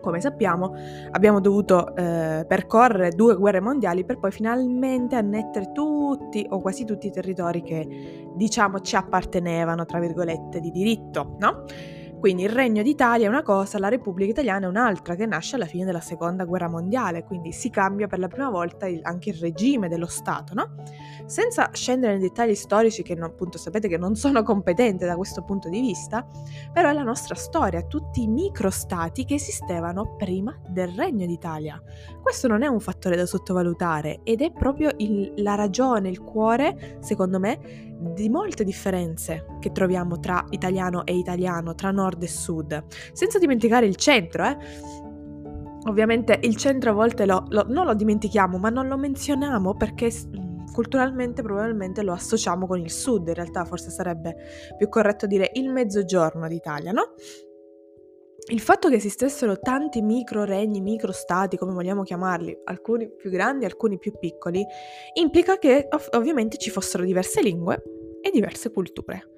come 0.04 0.20
sappiamo, 0.20 0.74
abbiamo 1.12 1.40
dovuto 1.40 1.96
eh, 1.96 2.44
percorrere 2.46 3.12
due 3.12 3.36
guerre 3.36 3.60
mondiali 3.60 4.04
per 4.04 4.18
poi 4.18 4.30
finalmente 4.30 5.16
annettere 5.16 5.72
tutti 5.72 6.46
o 6.50 6.60
quasi 6.60 6.84
tutti 6.84 7.06
i 7.06 7.10
territori 7.10 7.62
che 7.62 8.28
diciamo 8.34 8.80
ci 8.80 8.96
appartenevano, 8.96 9.86
tra 9.86 9.98
virgolette, 10.00 10.60
di 10.60 10.70
diritto, 10.70 11.36
no? 11.38 11.64
Quindi 12.25 12.45
il 12.45 12.49
Regno 12.49 12.83
d'Italia 12.83 13.26
è 13.26 13.28
una 13.28 13.43
cosa, 13.43 13.78
la 13.78 13.90
Repubblica 13.90 14.31
Italiana 14.31 14.64
è 14.64 14.69
un'altra, 14.71 15.14
che 15.14 15.26
nasce 15.26 15.57
alla 15.57 15.66
fine 15.66 15.85
della 15.85 16.00
Seconda 16.00 16.47
Guerra 16.47 16.71
Mondiale, 16.71 17.23
quindi 17.23 17.52
si 17.52 17.69
cambia 17.69 18.07
per 18.07 18.19
la 18.19 18.28
prima 18.28 18.49
volta 18.49 18.87
il, 18.87 19.00
anche 19.02 19.28
il 19.28 19.37
regime 19.37 19.90
dello 19.90 20.07
Stato, 20.07 20.54
no? 20.54 20.75
Senza 21.26 21.69
scendere 21.75 22.14
nei 22.14 22.23
dettagli 22.23 22.54
storici 22.54 23.02
che 23.02 23.14
non, 23.14 23.25
appunto 23.28 23.59
sapete 23.59 23.88
che 23.88 23.99
non 23.99 24.14
sono 24.14 24.43
competente 24.43 25.04
da 25.04 25.16
questo 25.16 25.45
punto 25.45 25.69
di 25.69 25.83
vista, 25.83 26.26
però 26.73 26.88
è 26.88 26.95
la 26.95 27.02
nostra 27.02 27.35
storia, 27.35 27.83
tutti 27.83 28.23
i 28.23 28.26
microstati 28.26 29.26
che 29.26 29.35
esistevano 29.35 30.16
prima 30.16 30.59
del 30.66 30.88
Regno 30.97 31.26
d'Italia. 31.26 31.78
Questo 32.23 32.49
non 32.49 32.62
è 32.62 32.69
un 32.69 32.81
fattore 32.81 33.16
da 33.16 33.26
sottovalutare 33.26 34.21
ed 34.23 34.40
è 34.40 34.50
proprio 34.50 34.93
il, 34.97 35.35
la 35.43 35.57
ragione, 35.57 36.09
il 36.09 36.23
cuore, 36.23 36.97
secondo 37.00 37.38
me, 37.38 37.93
di 38.12 38.28
molte 38.28 38.64
differenze 38.64 39.46
che 39.61 39.73
troviamo 39.73 40.18
tra 40.20 40.44
italiano 40.50 41.04
e 41.04 41.16
italiano, 41.16 41.75
tra 41.75 41.90
nord 41.90 42.23
e 42.23 42.28
sud, 42.28 42.84
senza 43.12 43.38
dimenticare 43.38 43.87
il 43.87 43.96
centro, 43.96 44.44
eh. 44.44 44.56
Ovviamente 45.87 46.38
il 46.42 46.56
centro 46.56 46.90
a 46.90 46.92
volte 46.94 47.26
lo, 47.26 47.44
lo, 47.49 47.66
non 47.68 47.84
lo 47.84 47.94
dimentichiamo, 47.94 48.56
ma 48.56 48.70
non 48.70 48.88
lo 48.88 48.96
menzioniamo 48.96 49.75
perché 49.75 50.11
culturalmente 50.73 51.42
probabilmente 51.42 52.02
lo 52.02 52.12
associamo 52.12 52.66
con 52.66 52.80
il 52.80 52.90
sud, 52.90 53.28
in 53.28 53.34
realtà 53.34 53.64
forse 53.64 53.90
sarebbe 53.90 54.34
più 54.76 54.88
corretto 54.88 55.26
dire 55.26 55.50
il 55.54 55.70
mezzogiorno 55.70 56.49
d'Italia, 56.49 56.90
no? 56.90 57.12
Il 58.46 58.60
fatto 58.60 58.90
che 58.90 58.96
esistessero 58.96 59.58
tanti 59.58 60.02
micro 60.02 60.44
regni, 60.44 60.82
micro 60.82 61.12
stati, 61.12 61.56
come 61.56 61.72
vogliamo 61.72 62.02
chiamarli, 62.02 62.60
alcuni 62.64 63.10
più 63.10 63.30
grandi, 63.30 63.64
alcuni 63.64 63.98
più 63.98 64.12
piccoli, 64.18 64.62
implica 65.14 65.56
che 65.56 65.88
ov- 65.90 66.14
ovviamente 66.14 66.58
ci 66.58 66.68
fossero 66.68 67.04
diverse 67.04 67.40
lingue 67.40 67.82
e 68.20 68.30
diverse 68.30 68.70
culture. 68.70 69.30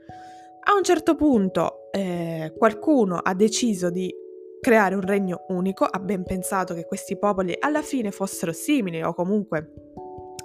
A 0.68 0.74
un 0.74 0.82
certo 0.82 1.14
punto 1.14 1.92
eh, 1.92 2.52
qualcuno 2.58 3.18
ha 3.18 3.32
deciso 3.34 3.90
di 3.90 4.12
creare 4.60 4.96
un 4.96 5.02
regno 5.02 5.44
unico, 5.48 5.84
ha 5.84 6.00
ben 6.00 6.24
pensato 6.24 6.74
che 6.74 6.84
questi 6.84 7.16
popoli 7.16 7.54
alla 7.56 7.82
fine 7.82 8.10
fossero 8.10 8.52
simili 8.52 9.00
o 9.02 9.14
comunque 9.14 9.70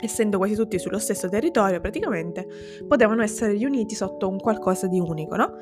essendo 0.01 0.37
quasi 0.37 0.55
tutti 0.55 0.79
sullo 0.79 0.99
stesso 0.99 1.29
territorio 1.29 1.79
praticamente, 1.79 2.45
potevano 2.87 3.21
essere 3.21 3.53
riuniti 3.53 3.95
sotto 3.95 4.27
un 4.27 4.37
qualcosa 4.37 4.87
di 4.87 4.99
unico, 4.99 5.35
no? 5.35 5.57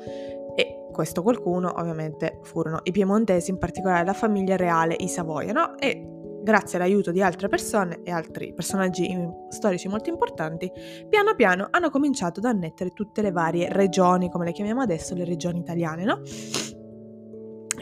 Questo 0.92 1.22
qualcuno 1.22 1.72
ovviamente 1.76 2.40
furono 2.42 2.80
i 2.82 2.90
piemontesi, 2.90 3.50
in 3.50 3.58
particolare 3.58 4.04
la 4.04 4.12
famiglia 4.12 4.56
reale, 4.56 4.94
i 4.98 5.08
Savoia, 5.08 5.52
no? 5.52 5.78
E 5.78 6.06
grazie 6.42 6.78
all'aiuto 6.78 7.10
di 7.10 7.22
altre 7.22 7.48
persone 7.48 8.00
e 8.02 8.10
altri 8.10 8.52
personaggi 8.54 9.14
storici 9.50 9.88
molto 9.88 10.10
importanti, 10.10 10.70
piano 11.08 11.34
piano 11.34 11.68
hanno 11.70 11.90
cominciato 11.90 12.40
ad 12.40 12.46
annettere 12.46 12.90
tutte 12.90 13.22
le 13.22 13.30
varie 13.30 13.68
regioni, 13.70 14.30
come 14.30 14.46
le 14.46 14.52
chiamiamo 14.52 14.80
adesso, 14.80 15.14
le 15.14 15.24
regioni 15.24 15.58
italiane, 15.60 16.04
no? 16.04 16.20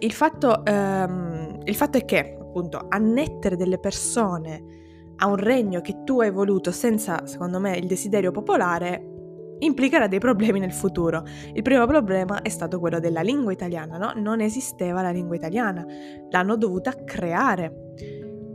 Il 0.01 0.13
fatto, 0.13 0.65
ehm, 0.65 1.61
il 1.65 1.75
fatto 1.75 1.99
è 1.99 2.05
che, 2.05 2.37
appunto, 2.41 2.87
annettere 2.89 3.57
delle 3.57 3.79
persone 3.79 4.77
a 5.17 5.27
un 5.27 5.37
regno 5.37 5.81
che 5.81 6.05
tu 6.05 6.21
hai 6.21 6.31
voluto 6.31 6.71
senza, 6.71 7.27
secondo 7.27 7.59
me, 7.59 7.77
il 7.77 7.87
desiderio 7.87 8.31
popolare, 8.31 9.18
implicherà 9.61 10.07
dei 10.07 10.19
problemi 10.19 10.59
nel 10.61 10.73
futuro. 10.73 11.25
Il 11.53 11.63
primo 11.63 11.87
problema 11.87 12.43
è 12.43 12.49
stato 12.49 12.79
quello 12.79 13.01
della 13.01 13.21
lingua 13.21 13.53
italiana, 13.53 13.97
no? 13.97 14.13
Non 14.15 14.41
esisteva 14.41 15.03
la 15.03 15.11
lingua 15.11 15.37
italiana, 15.37 15.85
l'hanno 16.31 16.57
dovuta 16.57 16.93
creare. 17.05 17.93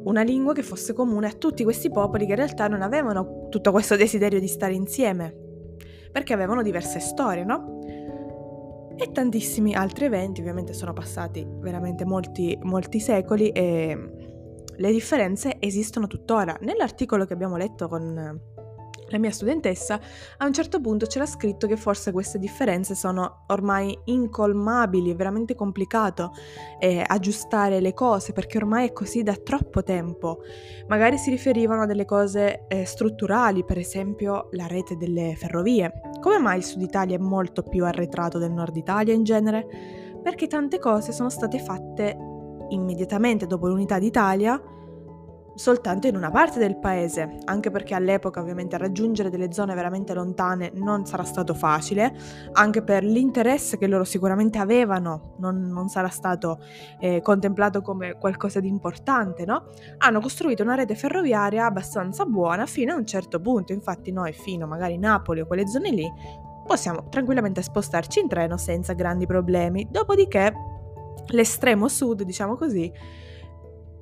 Una 0.03 0.21
lingua 0.21 0.53
che 0.53 0.63
fosse 0.63 0.93
comune 0.93 1.27
a 1.27 1.31
tutti 1.31 1.63
questi 1.63 1.89
popoli 1.89 2.25
che 2.25 2.31
in 2.31 2.37
realtà 2.37 2.67
non 2.67 2.81
avevano 2.81 3.47
tutto 3.49 3.71
questo 3.71 3.95
desiderio 3.95 4.39
di 4.39 4.47
stare 4.47 4.73
insieme, 4.73 5.33
perché 6.11 6.33
avevano 6.33 6.61
diverse 6.61 6.99
storie, 6.99 7.43
no? 7.43 7.79
E 8.95 9.11
tantissimi 9.11 9.73
altri 9.73 10.05
eventi, 10.05 10.41
ovviamente 10.41 10.73
sono 10.73 10.93
passati 10.93 11.47
veramente 11.47 12.05
molti, 12.05 12.57
molti 12.61 12.99
secoli 12.99 13.49
e 13.49 13.97
le 14.75 14.91
differenze 14.91 15.55
esistono 15.59 16.07
tuttora. 16.07 16.57
Nell'articolo 16.61 17.25
che 17.25 17.33
abbiamo 17.33 17.57
letto 17.57 17.87
con 17.87 18.51
la 19.07 19.17
mia 19.17 19.31
studentessa, 19.31 19.99
a 20.37 20.45
un 20.45 20.53
certo 20.53 20.79
punto 20.79 21.05
c'era 21.05 21.25
scritto 21.25 21.67
che 21.67 21.77
forse 21.77 22.11
queste 22.11 22.39
differenze 22.39 22.95
sono 22.95 23.43
ormai 23.47 23.97
incolmabili, 24.05 25.11
è 25.11 25.15
veramente 25.15 25.55
complicato 25.55 26.31
eh, 26.79 27.03
aggiustare 27.05 27.79
le 27.79 27.93
cose 27.93 28.33
perché 28.33 28.57
ormai 28.57 28.87
è 28.87 28.93
così 28.93 29.23
da 29.23 29.35
troppo 29.35 29.83
tempo. 29.83 30.39
Magari 30.87 31.17
si 31.17 31.29
riferivano 31.29 31.83
a 31.83 31.85
delle 31.85 32.05
cose 32.05 32.65
eh, 32.67 32.85
strutturali, 32.85 33.63
per 33.63 33.77
esempio 33.77 34.49
la 34.51 34.67
rete 34.67 34.97
delle 34.97 35.35
ferrovie. 35.35 35.91
Come 36.21 36.39
mai 36.39 36.57
il 36.57 36.63
sud 36.63 36.81
Italia 36.81 37.15
è 37.15 37.19
molto 37.19 37.63
più 37.63 37.85
arretrato 37.85 38.37
del 38.37 38.51
nord 38.51 38.75
Italia 38.75 39.13
in 39.13 39.23
genere? 39.23 39.67
Perché 40.21 40.47
tante 40.47 40.79
cose 40.79 41.11
sono 41.11 41.29
state 41.29 41.59
fatte 41.59 42.17
immediatamente 42.69 43.45
dopo 43.45 43.67
l'unità 43.67 43.99
d'Italia 43.99 44.61
soltanto 45.55 46.07
in 46.07 46.15
una 46.15 46.31
parte 46.31 46.59
del 46.59 46.77
paese, 46.77 47.37
anche 47.45 47.69
perché 47.69 47.93
all'epoca 47.93 48.39
ovviamente 48.39 48.77
raggiungere 48.77 49.29
delle 49.29 49.51
zone 49.51 49.75
veramente 49.75 50.13
lontane 50.13 50.71
non 50.75 51.05
sarà 51.05 51.23
stato 51.23 51.53
facile, 51.53 52.15
anche 52.53 52.81
per 52.81 53.03
l'interesse 53.03 53.77
che 53.77 53.87
loro 53.87 54.03
sicuramente 54.03 54.57
avevano, 54.57 55.35
non, 55.37 55.67
non 55.67 55.89
sarà 55.89 56.09
stato 56.09 56.59
eh, 56.99 57.21
contemplato 57.21 57.81
come 57.81 58.17
qualcosa 58.17 58.59
di 58.59 58.67
importante, 58.67 59.45
no? 59.45 59.65
Hanno 59.99 60.19
costruito 60.19 60.63
una 60.63 60.75
rete 60.75 60.95
ferroviaria 60.95 61.65
abbastanza 61.65 62.25
buona 62.25 62.65
fino 62.65 62.93
a 62.93 62.97
un 62.97 63.05
certo 63.05 63.39
punto, 63.39 63.73
infatti 63.73 64.11
noi 64.11 64.33
fino 64.33 64.65
magari 64.67 64.97
Napoli 64.97 65.41
o 65.41 65.45
quelle 65.45 65.67
zone 65.67 65.89
lì 65.91 66.11
possiamo 66.65 67.09
tranquillamente 67.09 67.61
spostarci 67.61 68.21
in 68.21 68.27
treno 68.27 68.57
senza 68.57 68.93
grandi 68.93 69.25
problemi, 69.25 69.87
dopodiché 69.89 70.53
l'estremo 71.27 71.87
sud, 71.87 72.23
diciamo 72.23 72.55
così, 72.55 72.91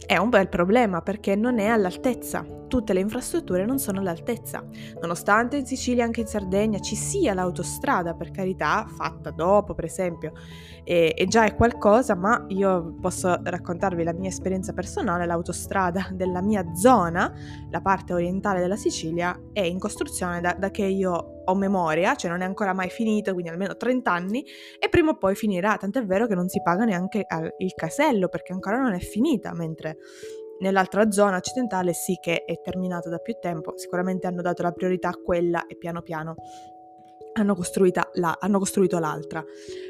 è 0.06 0.18
un 0.18 0.30
bel 0.30 0.50
problema 0.50 1.02
perché 1.02 1.36
non 1.36 1.60
è 1.60 1.68
all'altezza, 1.68 2.46
tutte 2.68 2.94
le 2.94 3.02
infrastrutture 3.02 3.66
non 3.66 3.80
sono 3.80 4.00
all'altezza, 4.00 4.64
nonostante 5.02 5.58
in 5.58 5.66
Sicilia 5.66 6.04
e 6.04 6.06
anche 6.06 6.22
in 6.22 6.28
Sardegna 6.28 6.80
ci 6.80 6.96
sia 6.96 7.34
l'autostrada, 7.34 8.14
per 8.14 8.32
carità, 8.32 8.86
fatta 8.88 9.30
dopo 9.30 9.74
per 9.74 9.84
esempio, 9.84 10.32
e, 10.84 11.14
e 11.16 11.28
già 11.28 11.44
è 11.44 11.56
qualcosa, 11.56 12.16
ma 12.16 12.46
io 12.48 12.96
posso 13.02 13.42
raccontarvi 13.44 14.04
la 14.04 14.14
mia 14.14 14.30
esperienza 14.30 14.72
personale, 14.72 15.26
l'autostrada 15.26 16.10
della 16.14 16.42
mia 16.42 16.74
zona, 16.74 17.34
la 17.70 17.82
parte 17.82 18.14
orientale 18.14 18.62
della 18.62 18.78
Sicilia, 18.78 19.38
è 19.52 19.62
in 19.62 19.78
costruzione 19.78 20.40
da, 20.40 20.56
da 20.58 20.72
che 20.72 20.86
io 20.86 21.41
ho 21.52 21.56
memoria, 21.56 22.16
cioè 22.16 22.32
non 22.32 22.42
è 22.42 22.46
ancora 22.46 22.74
mai 22.74 22.90
finito, 22.90 23.32
quindi 23.34 23.50
almeno 23.50 23.76
30 23.76 24.12
anni, 24.12 24.46
e 24.80 24.90
prima 24.90 25.12
o 25.12 25.18
poi 25.18 25.36
finirà, 25.36 25.78
tant'è 25.78 26.04
vero 26.06 26.28
che 26.28 26.36
non 26.36 26.50
si 26.50 26.62
paga 26.62 26.86
neanche 26.86 27.26
il 27.58 27.74
casello 27.74 28.28
perché 28.28 28.54
ancora 28.54 28.80
non 28.80 28.94
è 28.94 29.00
finita, 29.00 29.54
mentre 29.54 29.98
nell'altra 30.60 31.12
zona 31.12 31.38
occidentale 31.38 31.94
sì 31.94 32.18
che 32.22 32.44
è 32.46 32.62
terminata 32.62 33.10
da 33.10 33.18
più 33.18 33.36
tempo, 33.40 33.78
sicuramente 33.78 34.28
hanno 34.28 34.42
dato 34.42 34.62
la 34.64 34.72
priorità 34.72 35.10
a 35.10 35.16
quella 35.16 35.66
e 35.68 35.76
piano 35.76 36.02
piano 36.02 36.36
hanno, 37.34 37.56
la, 38.14 38.38
hanno, 38.40 38.60
costruito 38.60 39.00
l'altra. 39.00 39.44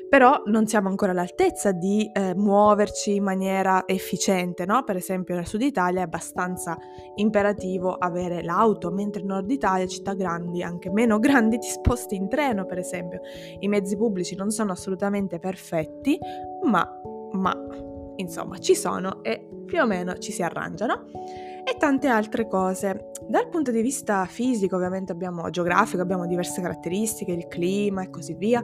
Però 0.09 0.43
non 0.45 0.67
siamo 0.67 0.89
ancora 0.89 1.11
all'altezza 1.11 1.71
di 1.71 2.09
eh, 2.11 2.35
muoverci 2.35 3.15
in 3.15 3.23
maniera 3.23 3.83
efficiente, 3.87 4.65
no? 4.65 4.83
Per 4.83 4.95
esempio 4.95 5.35
nel 5.35 5.47
sud 5.47 5.61
Italia 5.61 6.01
è 6.01 6.03
abbastanza 6.03 6.77
imperativo 7.15 7.93
avere 7.93 8.43
l'auto, 8.43 8.91
mentre 8.91 9.21
in 9.21 9.27
nord 9.27 9.49
Italia, 9.49 9.87
città 9.87 10.13
grandi, 10.13 10.63
anche 10.63 10.91
meno 10.91 11.17
grandi, 11.19 11.57
ti 11.57 11.67
sposti 11.67 12.15
in 12.15 12.27
treno, 12.27 12.65
per 12.65 12.77
esempio. 12.77 13.21
I 13.59 13.67
mezzi 13.67 13.95
pubblici 13.95 14.35
non 14.35 14.51
sono 14.51 14.71
assolutamente 14.71 15.39
perfetti, 15.39 16.17
ma, 16.63 16.87
ma 17.31 17.55
insomma 18.17 18.57
ci 18.57 18.75
sono 18.75 19.23
e 19.23 19.47
più 19.65 19.81
o 19.81 19.85
meno 19.85 20.17
ci 20.17 20.31
si 20.31 20.43
arrangiano 20.43 21.05
e 21.63 21.77
tante 21.77 22.07
altre 22.07 22.47
cose. 22.47 23.11
Dal 23.27 23.47
punto 23.49 23.71
di 23.71 23.81
vista 23.81 24.25
fisico, 24.25 24.75
ovviamente 24.75 25.11
abbiamo 25.11 25.49
geografico, 25.49 26.01
abbiamo 26.01 26.25
diverse 26.25 26.61
caratteristiche, 26.61 27.31
il 27.31 27.47
clima 27.47 28.03
e 28.03 28.09
così 28.09 28.33
via, 28.33 28.63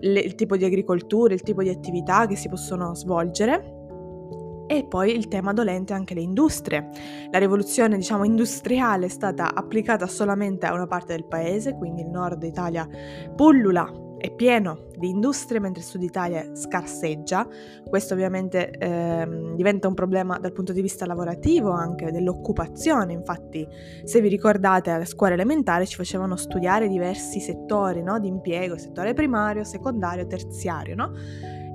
le, 0.00 0.20
il 0.20 0.34
tipo 0.34 0.56
di 0.56 0.64
agricoltura, 0.64 1.34
il 1.34 1.42
tipo 1.42 1.62
di 1.62 1.68
attività 1.68 2.26
che 2.26 2.36
si 2.36 2.48
possono 2.48 2.94
svolgere. 2.94 3.82
E 4.66 4.86
poi 4.86 5.14
il 5.14 5.28
tema 5.28 5.52
dolente 5.52 5.92
anche 5.92 6.14
le 6.14 6.22
industrie. 6.22 6.88
La 7.30 7.38
rivoluzione, 7.38 7.96
diciamo, 7.96 8.24
industriale 8.24 9.06
è 9.06 9.10
stata 9.10 9.54
applicata 9.54 10.06
solamente 10.06 10.64
a 10.64 10.72
una 10.72 10.86
parte 10.86 11.14
del 11.14 11.26
paese, 11.26 11.74
quindi 11.74 12.00
il 12.00 12.08
nord 12.08 12.42
Italia 12.42 12.88
pullula 13.36 14.03
è 14.24 14.30
pieno 14.30 14.86
di 14.96 15.10
industrie 15.10 15.60
mentre 15.60 15.82
il 15.82 15.86
sud 15.86 16.02
Italia 16.02 16.54
scarseggia. 16.54 17.46
Questo 17.86 18.14
ovviamente 18.14 18.70
eh, 18.70 19.52
diventa 19.54 19.86
un 19.86 19.92
problema 19.92 20.38
dal 20.38 20.52
punto 20.52 20.72
di 20.72 20.80
vista 20.80 21.04
lavorativo, 21.04 21.72
anche 21.72 22.10
dell'occupazione. 22.10 23.12
Infatti, 23.12 23.68
se 24.02 24.22
vi 24.22 24.28
ricordate, 24.28 24.92
alle 24.92 25.04
scuole 25.04 25.34
elementari 25.34 25.86
ci 25.86 25.96
facevano 25.96 26.36
studiare 26.36 26.88
diversi 26.88 27.38
settori 27.38 28.02
no? 28.02 28.18
di 28.18 28.28
impiego, 28.28 28.78
settore 28.78 29.12
primario, 29.12 29.62
secondario, 29.62 30.26
terziario, 30.26 30.94
no? 30.94 31.12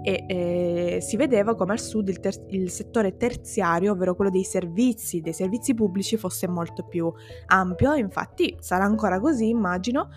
e 0.02 0.24
eh, 0.28 1.02
si 1.02 1.18
vedeva 1.18 1.56
come 1.56 1.74
al 1.74 1.80
sud 1.80 2.08
il, 2.08 2.20
ter- 2.20 2.46
il, 2.48 2.72
settore 2.72 3.16
terziario, 3.16 3.92
ovvero 3.92 4.16
quello 4.16 4.32
dei 4.32 4.44
servizi, 4.44 5.22
dei 5.22 5.34
servizi 5.34 5.76
pubblici, 5.76 6.18
fosse 6.18 6.48
molto 6.48 6.84
più 6.84 7.14
ampio. 7.48 7.94
Infatti 7.94 8.58
sarà 8.60 8.86
ancora 8.86 9.20
così, 9.20 9.50
immagino, 9.50 10.10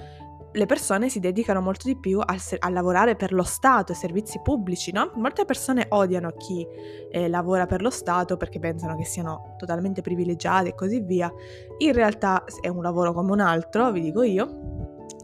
le 0.53 0.67
persone 0.67 1.09
si 1.09 1.19
dedicano 1.19 1.61
molto 1.61 1.87
di 1.87 1.97
più 1.97 2.21
a, 2.21 2.37
a 2.59 2.69
lavorare 2.69 3.17
per 3.17 3.33
lo 3.33 3.43
Stato, 3.43 3.93
ai 3.93 3.99
servizi 3.99 4.41
pubblici, 4.43 4.93
no? 4.93 5.11
Molte 5.15 5.45
persone 5.45 5.87
odiano 5.89 6.33
chi 6.33 6.67
eh, 7.11 7.29
lavora 7.29 7.67
per 7.67 7.83
lo 7.83 7.91
Stato 7.91 8.37
perché 8.37 8.59
pensano 8.59 8.97
che 8.97 9.05
siano 9.05 9.55
totalmente 9.57 10.03
privilegiati 10.03 10.69
e 10.69 10.75
così 10.75 11.01
via. 11.01 11.33
In 11.79 11.93
realtà 11.93 12.45
è 12.61 12.69
un 12.69 12.83
lavoro 12.83 13.13
come 13.13 13.33
un 13.33 13.41
altro, 13.41 13.91
vi 13.91 14.01
dico 14.01 14.23
io. 14.23 14.71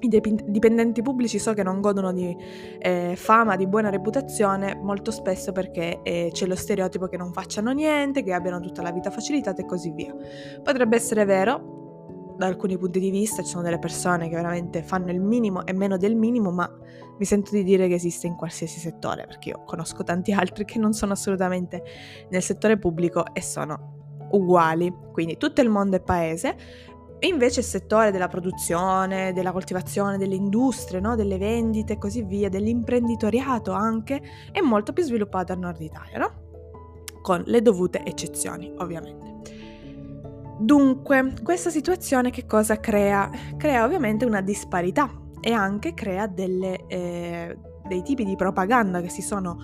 I 0.00 0.08
dipendenti 0.08 1.02
pubblici 1.02 1.40
so 1.40 1.54
che 1.54 1.64
non 1.64 1.80
godono 1.80 2.12
di 2.12 2.36
eh, 2.78 3.14
fama, 3.16 3.56
di 3.56 3.66
buona 3.66 3.90
reputazione, 3.90 4.76
molto 4.76 5.10
spesso 5.10 5.50
perché 5.50 6.02
eh, 6.04 6.30
c'è 6.32 6.46
lo 6.46 6.54
stereotipo 6.54 7.08
che 7.08 7.16
non 7.16 7.32
facciano 7.32 7.72
niente, 7.72 8.22
che 8.22 8.32
abbiano 8.32 8.60
tutta 8.60 8.80
la 8.80 8.92
vita 8.92 9.10
facilitata 9.10 9.60
e 9.60 9.66
così 9.66 9.90
via. 9.90 10.14
Potrebbe 10.62 10.94
essere 10.94 11.24
vero, 11.24 11.77
da 12.38 12.46
alcuni 12.46 12.78
punti 12.78 13.00
di 13.00 13.10
vista 13.10 13.42
ci 13.42 13.50
sono 13.50 13.64
delle 13.64 13.80
persone 13.80 14.28
che 14.28 14.36
veramente 14.36 14.84
fanno 14.84 15.10
il 15.10 15.20
minimo 15.20 15.66
e 15.66 15.72
meno 15.72 15.96
del 15.96 16.14
minimo, 16.14 16.52
ma 16.52 16.70
mi 17.18 17.24
sento 17.24 17.50
di 17.50 17.64
dire 17.64 17.88
che 17.88 17.94
esiste 17.94 18.28
in 18.28 18.36
qualsiasi 18.36 18.78
settore, 18.78 19.26
perché 19.26 19.48
io 19.48 19.64
conosco 19.64 20.04
tanti 20.04 20.32
altri 20.32 20.64
che 20.64 20.78
non 20.78 20.92
sono 20.92 21.14
assolutamente 21.14 21.82
nel 22.30 22.40
settore 22.40 22.78
pubblico 22.78 23.24
e 23.32 23.42
sono 23.42 24.28
uguali. 24.30 24.94
Quindi 25.12 25.36
tutto 25.36 25.60
il 25.62 25.68
mondo 25.68 25.96
è 25.96 26.00
paese. 26.00 26.56
Invece 27.20 27.58
il 27.58 27.66
settore 27.66 28.12
della 28.12 28.28
produzione, 28.28 29.32
della 29.32 29.50
coltivazione, 29.50 30.16
delle 30.16 30.36
industrie, 30.36 31.00
no? 31.00 31.16
delle 31.16 31.38
vendite 31.38 31.94
e 31.94 31.98
così 31.98 32.22
via, 32.22 32.48
dell'imprenditoriato 32.48 33.72
anche, 33.72 34.22
è 34.52 34.60
molto 34.60 34.92
più 34.92 35.02
sviluppato 35.02 35.52
al 35.52 35.58
nord 35.58 35.80
Italia, 35.80 36.18
no? 36.18 36.32
Con 37.20 37.42
le 37.46 37.60
dovute 37.60 38.04
eccezioni, 38.04 38.72
ovviamente. 38.76 39.27
Dunque, 40.58 41.34
questa 41.42 41.70
situazione 41.70 42.30
che 42.30 42.44
cosa 42.44 42.80
crea? 42.80 43.30
Crea 43.56 43.84
ovviamente 43.84 44.24
una 44.24 44.40
disparità 44.40 45.10
e 45.40 45.52
anche 45.52 45.94
crea 45.94 46.26
delle, 46.26 46.84
eh, 46.88 47.56
dei 47.88 48.02
tipi 48.02 48.24
di 48.24 48.36
propaganda 48.36 49.00
che 49.00 49.08
si 49.08 49.22
sono 49.22 49.58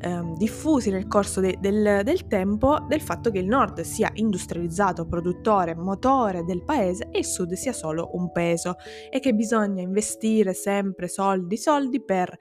ehm, 0.00 0.36
diffusi 0.36 0.90
nel 0.90 1.06
corso 1.06 1.40
de- 1.40 1.56
del, 1.58 2.02
del, 2.04 2.26
tempo 2.26 2.84
del 2.86 3.00
fatto 3.00 3.30
che 3.30 3.38
il 3.38 3.46
nord 3.46 3.80
sia 3.80 4.10
industrializzato, 4.14 5.06
produttore, 5.06 5.74
motore 5.74 6.44
del 6.44 6.62
paese 6.62 7.08
e 7.10 7.18
il 7.18 7.24
sud 7.24 7.52
sia 7.54 7.72
solo 7.72 8.10
un 8.12 8.30
peso 8.30 8.76
e 9.10 9.18
che 9.20 9.34
bisogna 9.34 9.82
investire 9.82 10.54
sempre 10.54 11.08
soldi, 11.08 11.56
soldi 11.56 12.02
per 12.02 12.36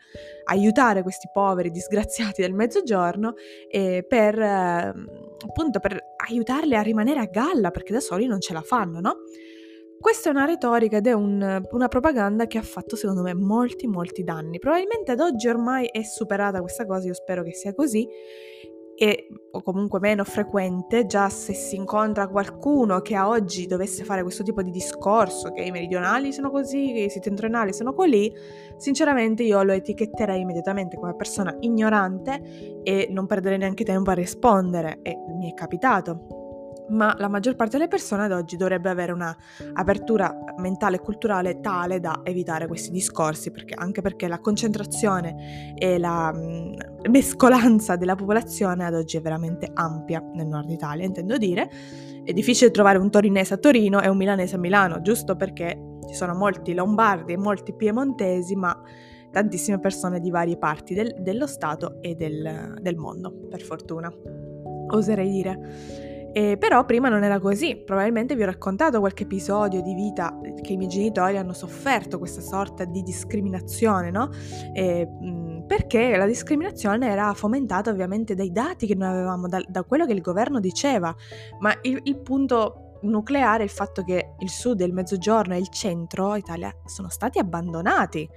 aiutare 0.46 1.01
questi 1.01 1.29
poveri 1.31 1.72
disgraziati 1.72 2.41
del 2.41 2.53
mezzogiorno 2.53 3.34
e 3.69 4.05
per 4.08 4.39
eh, 4.39 4.93
appunto 5.46 5.79
per 5.79 5.98
aiutarli 6.27 6.75
a 6.75 6.81
rimanere 6.81 7.19
a 7.19 7.25
galla 7.25 7.72
perché 7.72 7.93
da 7.93 8.00
soli 8.00 8.27
non 8.27 8.39
ce 8.41 8.53
la 8.53 8.62
fanno, 8.62 9.00
no? 9.00 9.15
Questa 10.00 10.29
è 10.29 10.32
una 10.32 10.46
retorica 10.46 10.98
ed 10.98 11.08
è 11.08 11.12
un, 11.12 11.62
una 11.72 11.88
propaganda 11.89 12.48
che 12.48 12.58
ha 12.58 12.62
fatto 12.62 12.96
secondo 12.96 13.22
me 13.22 13.34
molti 13.34 13.86
molti 13.86 14.24
danni. 14.24 14.58
Probabilmente 14.58 15.12
ad 15.12 15.20
oggi 15.20 15.50
ormai 15.50 15.88
è 15.88 16.03
superata 16.03 16.62
questa 16.62 16.86
cosa, 16.86 17.08
io 17.08 17.13
spero 17.13 17.44
che 17.44 17.53
sia 17.53 17.74
così, 17.74 18.08
e, 18.96 19.27
o 19.51 19.62
comunque 19.62 20.00
meno 20.00 20.24
frequente, 20.24 21.06
già 21.06 21.29
se 21.29 21.53
si 21.53 21.75
incontra 21.75 22.29
qualcuno 22.29 23.01
che 23.01 23.15
a 23.15 23.27
oggi 23.27 23.65
dovesse 23.65 24.06
fare 24.06 24.24
questo 24.24 24.44
tipo 24.44 24.62
di 24.62 24.72
discorso, 24.72 25.51
che 25.51 25.63
i 25.63 25.72
meridionali 25.72 26.32
sono 26.32 26.50
così, 26.50 26.94
che 26.94 27.01
i 27.01 27.10
settentrionali 27.10 27.74
sono 27.74 27.94
così, 27.94 28.32
sinceramente 28.77 29.44
io 29.44 29.62
lo 29.63 29.74
etichetterei 29.74 30.39
immediatamente 30.39 30.98
come 30.98 31.15
persona 31.15 31.56
ignorante 31.60 32.82
e 32.84 33.08
non 33.12 33.25
perderei 33.25 33.58
neanche 33.58 33.84
tempo 33.84 34.12
a 34.12 34.13
rispondere, 34.13 35.00
e 35.01 35.18
mi 35.38 35.51
è 35.51 35.53
capitato 35.53 36.38
ma 36.89 37.15
la 37.17 37.27
maggior 37.27 37.55
parte 37.55 37.77
delle 37.77 37.88
persone 37.88 38.24
ad 38.24 38.31
oggi 38.31 38.58
dovrebbe 38.58 38.89
avere 38.89 39.12
una 39.12 39.36
apertura 39.74 40.36
mentale 40.58 40.98
e 40.98 41.00
culturale 41.00 41.60
tale 41.60 42.00
da 42.00 42.22
evitare 42.24 42.67
questi 42.67 42.91
discorsi, 42.91 43.51
perché, 43.51 43.74
anche 43.75 44.01
perché 44.01 44.27
la 44.27 44.39
concentrazione 44.39 45.74
e 45.77 45.98
la 45.98 46.31
mh, 46.31 47.10
mescolanza 47.10 47.95
della 47.95 48.15
popolazione 48.15 48.86
ad 48.86 48.93
oggi 48.93 49.17
è 49.17 49.21
veramente 49.21 49.69
ampia 49.73 50.21
nel 50.34 50.47
nord 50.47 50.69
Italia, 50.69 51.06
intendo 51.06 51.38
dire. 51.38 51.69
È 52.23 52.34
difficile 52.34 52.71
trovare 52.71 52.97
un 52.97 53.10
torinese 53.10 53.54
a 53.56 53.58
Torino 53.58 54.02
e 54.02 54.08
un 54.08 54.17
milanese 54.17 54.56
a 54.56 54.60
Milano, 54.60 55.02
giusto 55.02 55.36
perché 55.36 55.97
ci 56.08 56.15
sono 56.15 56.36
molti 56.36 56.73
lombardi 56.73 57.34
e 57.34 57.38
molti 57.38 57.73
piemontesi, 57.73 58.56
ma 58.56 58.78
tantissime 59.32 59.80
persone 59.80 60.19
di 60.19 60.30
varie 60.30 60.58
parti 60.58 60.93
del, 60.93 61.15
dello 61.19 61.47
Stato 61.47 62.02
e 62.02 62.15
del, 62.15 62.78
del 62.82 62.95
mondo, 62.95 63.32
per 63.49 63.62
fortuna, 63.62 64.12
oserei 64.91 65.30
dire. 65.30 66.09
Eh, 66.32 66.58
però 66.58 66.86
prima 66.86 67.10
non 67.10 67.24
era 67.24 67.39
così, 67.39 67.76
probabilmente 67.76 68.36
vi 68.36 68.44
ho 68.44 68.46
raccontato 68.46 69.00
qualche 69.00 69.24
episodio 69.24 69.82
di 69.82 69.94
vita 69.96 70.39
che 70.62 70.74
i 70.74 70.78
miei 70.78 70.89
genitori 70.89 71.38
hanno 71.38 71.54
sofferto 71.54 72.20
questa 72.20 72.42
sorta 72.42 72.86
di 72.86 73.02
discriminazione, 73.02 74.12
no? 74.12 74.30
Eh, 74.74 75.08
perché 75.65 76.15
la 76.18 76.26
discriminazione 76.26 77.10
era 77.10 77.34
fomentata 77.34 77.89
ovviamente 77.89 78.36
dai 78.36 78.52
dati 78.52 78.86
che 78.86 78.96
noi 78.96 79.10
avevamo, 79.10 79.48
da, 79.48 79.63
da 79.68 79.84
quello 79.84 80.06
che 80.06 80.13
il 80.13 80.22
governo 80.22 80.60
diceva, 80.60 81.15
ma 81.60 81.76
il, 81.82 82.00
il 82.04 82.18
punto 82.20 82.98
nucleare 83.02 83.62
è 83.62 83.63
il 83.63 83.70
fatto 83.70 84.04
che 84.04 84.34
il 84.39 84.50
sud, 84.50 84.82
il 84.82 84.94
mezzogiorno 84.94 85.54
e 85.54 85.58
il 85.58 85.70
centro 85.70 86.36
Italia 86.36 86.74
sono 86.86 87.10
stati 87.10 87.39
abbandonati. 87.39 88.28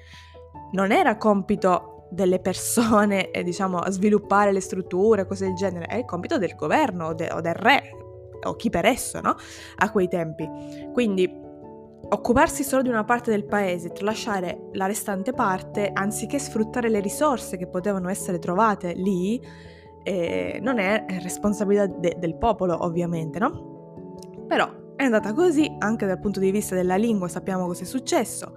Non 0.72 0.92
era 0.92 1.16
compito 1.16 1.91
delle 2.12 2.38
persone, 2.40 3.30
eh, 3.30 3.42
diciamo, 3.42 3.80
sviluppare 3.88 4.52
le 4.52 4.60
strutture, 4.60 5.26
cose 5.26 5.46
del 5.46 5.54
genere, 5.54 5.86
è 5.86 5.96
il 5.96 6.04
compito 6.04 6.38
del 6.38 6.54
governo 6.54 7.06
o, 7.08 7.14
de- 7.14 7.30
o 7.32 7.40
del 7.40 7.54
re 7.54 7.96
o 8.44 8.56
chi 8.56 8.70
per 8.70 8.84
esso, 8.84 9.20
no? 9.20 9.36
A 9.76 9.90
quei 9.90 10.08
tempi. 10.08 10.48
Quindi 10.92 11.40
occuparsi 12.08 12.64
solo 12.64 12.82
di 12.82 12.88
una 12.88 13.04
parte 13.04 13.30
del 13.30 13.44
paese, 13.44 13.92
tralasciare 13.92 14.68
la 14.72 14.86
restante 14.86 15.32
parte, 15.32 15.90
anziché 15.92 16.38
sfruttare 16.38 16.88
le 16.88 17.00
risorse 17.00 17.56
che 17.56 17.68
potevano 17.68 18.08
essere 18.08 18.38
trovate 18.38 18.92
lì, 18.94 19.40
eh, 20.02 20.58
non 20.60 20.78
è 20.78 21.04
responsabilità 21.22 21.86
de- 21.86 22.16
del 22.18 22.36
popolo, 22.36 22.84
ovviamente, 22.84 23.38
no? 23.38 24.04
Però 24.46 24.68
è 24.96 25.04
andata 25.04 25.32
così 25.32 25.74
anche 25.78 26.04
dal 26.06 26.18
punto 26.18 26.40
di 26.40 26.50
vista 26.50 26.74
della 26.74 26.96
lingua, 26.96 27.28
sappiamo 27.28 27.66
cosa 27.66 27.82
è 27.82 27.86
successo 27.86 28.52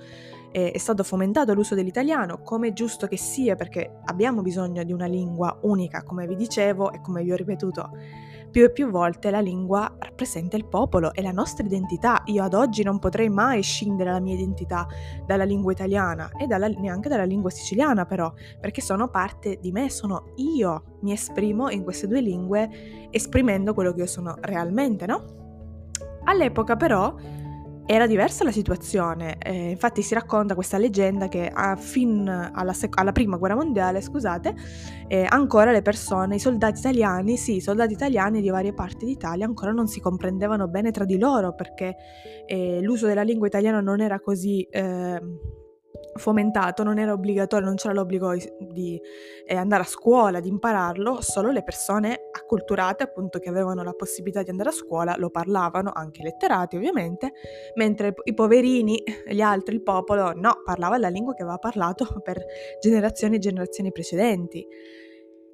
è 0.56 0.78
stato 0.78 1.04
fomentato 1.04 1.54
l'uso 1.54 1.76
dell'italiano, 1.76 2.42
come 2.42 2.70
è 2.70 2.74
giusto 2.74 3.08
che 3.08 3.18
sia, 3.18 3.56
perché 3.56 4.00
abbiamo 4.06 4.42
bisogno 4.42 4.84
di 4.84 4.94
una 4.94 5.06
lingua 5.06 5.60
unica, 5.64 6.04
come 6.04 6.26
vi 6.28 6.36
dicevo 6.36 6.92
e 6.92 7.02
come 7.02 7.24
vi 7.24 7.32
ho 7.32 7.36
ripetuto 7.36 7.92
più 8.56 8.64
e 8.64 8.72
più 8.72 8.90
volte, 8.90 9.32
la 9.32 9.42
lingua 9.42 9.98
rappresenta 10.00 10.56
il 10.56 10.66
popolo 10.66 11.14
e 11.14 11.22
la 11.22 11.32
nostra 11.32 11.66
identità. 11.66 12.22
Io 12.28 12.42
ad 12.42 12.54
oggi 12.54 12.84
non 12.84 13.00
potrei 13.00 13.28
mai 13.28 13.62
scindere 13.62 14.12
la 14.12 14.22
mia 14.22 14.36
identità 14.36 14.88
dalla 15.26 15.44
lingua 15.44 15.74
italiana 15.74 16.30
e 16.38 16.48
dalla, 16.48 16.70
neanche 16.70 17.10
dalla 17.10 17.26
lingua 17.26 17.50
siciliana, 17.50 18.06
però, 18.06 18.32
perché 18.62 18.80
sono 18.80 19.10
parte 19.10 19.60
di 19.60 19.74
me, 19.74 19.90
sono 19.90 20.32
io, 20.36 21.00
mi 21.02 21.12
esprimo 21.12 21.70
in 21.70 21.84
queste 21.84 22.08
due 22.08 22.22
lingue 22.22 23.10
esprimendo 23.10 23.74
quello 23.74 23.92
che 23.92 24.00
io 24.00 24.08
sono 24.08 24.38
realmente, 24.40 25.06
no? 25.06 25.26
All'epoca 26.24 26.78
però 26.78 27.14
era 27.88 28.08
diversa 28.08 28.44
la 28.44 28.52
situazione, 28.52 29.38
eh, 29.38 29.70
infatti 29.70 30.02
si 30.02 30.16
racconta 30.16 30.56
questa 30.56 30.78
leggenda 30.80 31.28
che 31.28 31.48
a 31.54 31.76
fin 31.76 32.28
alla, 32.28 32.74
sec- 32.74 33.00
alla 33.00 33.12
prima 33.12 33.38
guerra 33.38 33.56
mondiale, 33.56 34.02
scusate, 34.02 34.56
eh, 35.08 35.26
ancora 35.30 35.72
le 35.72 35.84
persone, 35.84 36.36
i 36.36 36.40
soldati 36.40 36.80
italiani, 36.80 37.38
sì, 37.38 37.58
i 37.58 37.62
soldati 37.62 37.94
italiani 37.94 38.42
di 38.42 38.50
varie 38.50 38.74
parti 38.74 39.06
d'Italia 39.06 39.46
ancora 39.46 39.72
non 39.72 39.88
si 39.88 40.00
comprendevano 40.00 40.68
bene 40.68 40.90
tra 40.90 41.06
di 41.06 41.20
loro 41.20 41.54
perché 41.54 41.96
eh, 42.48 42.82
l'uso 42.82 43.06
della 43.06 43.24
lingua 43.24 43.48
italiana 43.48 43.82
non 43.82 44.02
era 44.02 44.20
così 44.20 44.68
ehm, 44.70 45.38
fomentato, 46.18 46.84
non 46.84 46.98
era 46.98 47.12
obbligatorio, 47.12 47.66
non 47.66 47.76
c'era 47.76 47.94
l'obbligo 47.94 48.34
di 48.60 49.00
eh, 49.46 49.56
andare 49.56 49.84
a 49.84 49.86
scuola, 49.86 50.40
di 50.40 50.48
impararlo, 50.48 51.22
solo 51.22 51.52
le 51.52 51.64
persone 51.64 52.30
acculturate, 52.32 53.04
appunto, 53.04 53.40
che 53.40 53.50
avevano 53.50 53.84
la 53.84 53.94
possibilità 53.94 54.42
di 54.42 54.50
andare 54.50 54.70
a 54.70 54.74
scuola, 54.74 55.16
lo 55.18 55.30
parlavano, 55.30 55.92
anche 55.94 56.22
i 56.22 56.24
letterati 56.24 56.78
ovviamente, 56.78 57.34
mentre 57.76 58.14
i 58.24 58.34
poverini, 58.34 59.04
gli 59.28 59.42
altri, 59.42 59.76
il 59.76 59.84
popolo, 59.84 60.32
no, 60.34 60.62
parlava 60.64 60.98
la 60.98 61.10
lingua 61.10 61.34
che 61.34 61.42
aveva 61.42 61.58
parlato 61.58 62.08
per 62.24 62.44
generazioni 62.82 63.36
e 63.36 63.40
generazioni 63.40 63.92
precedenti. 63.92 64.66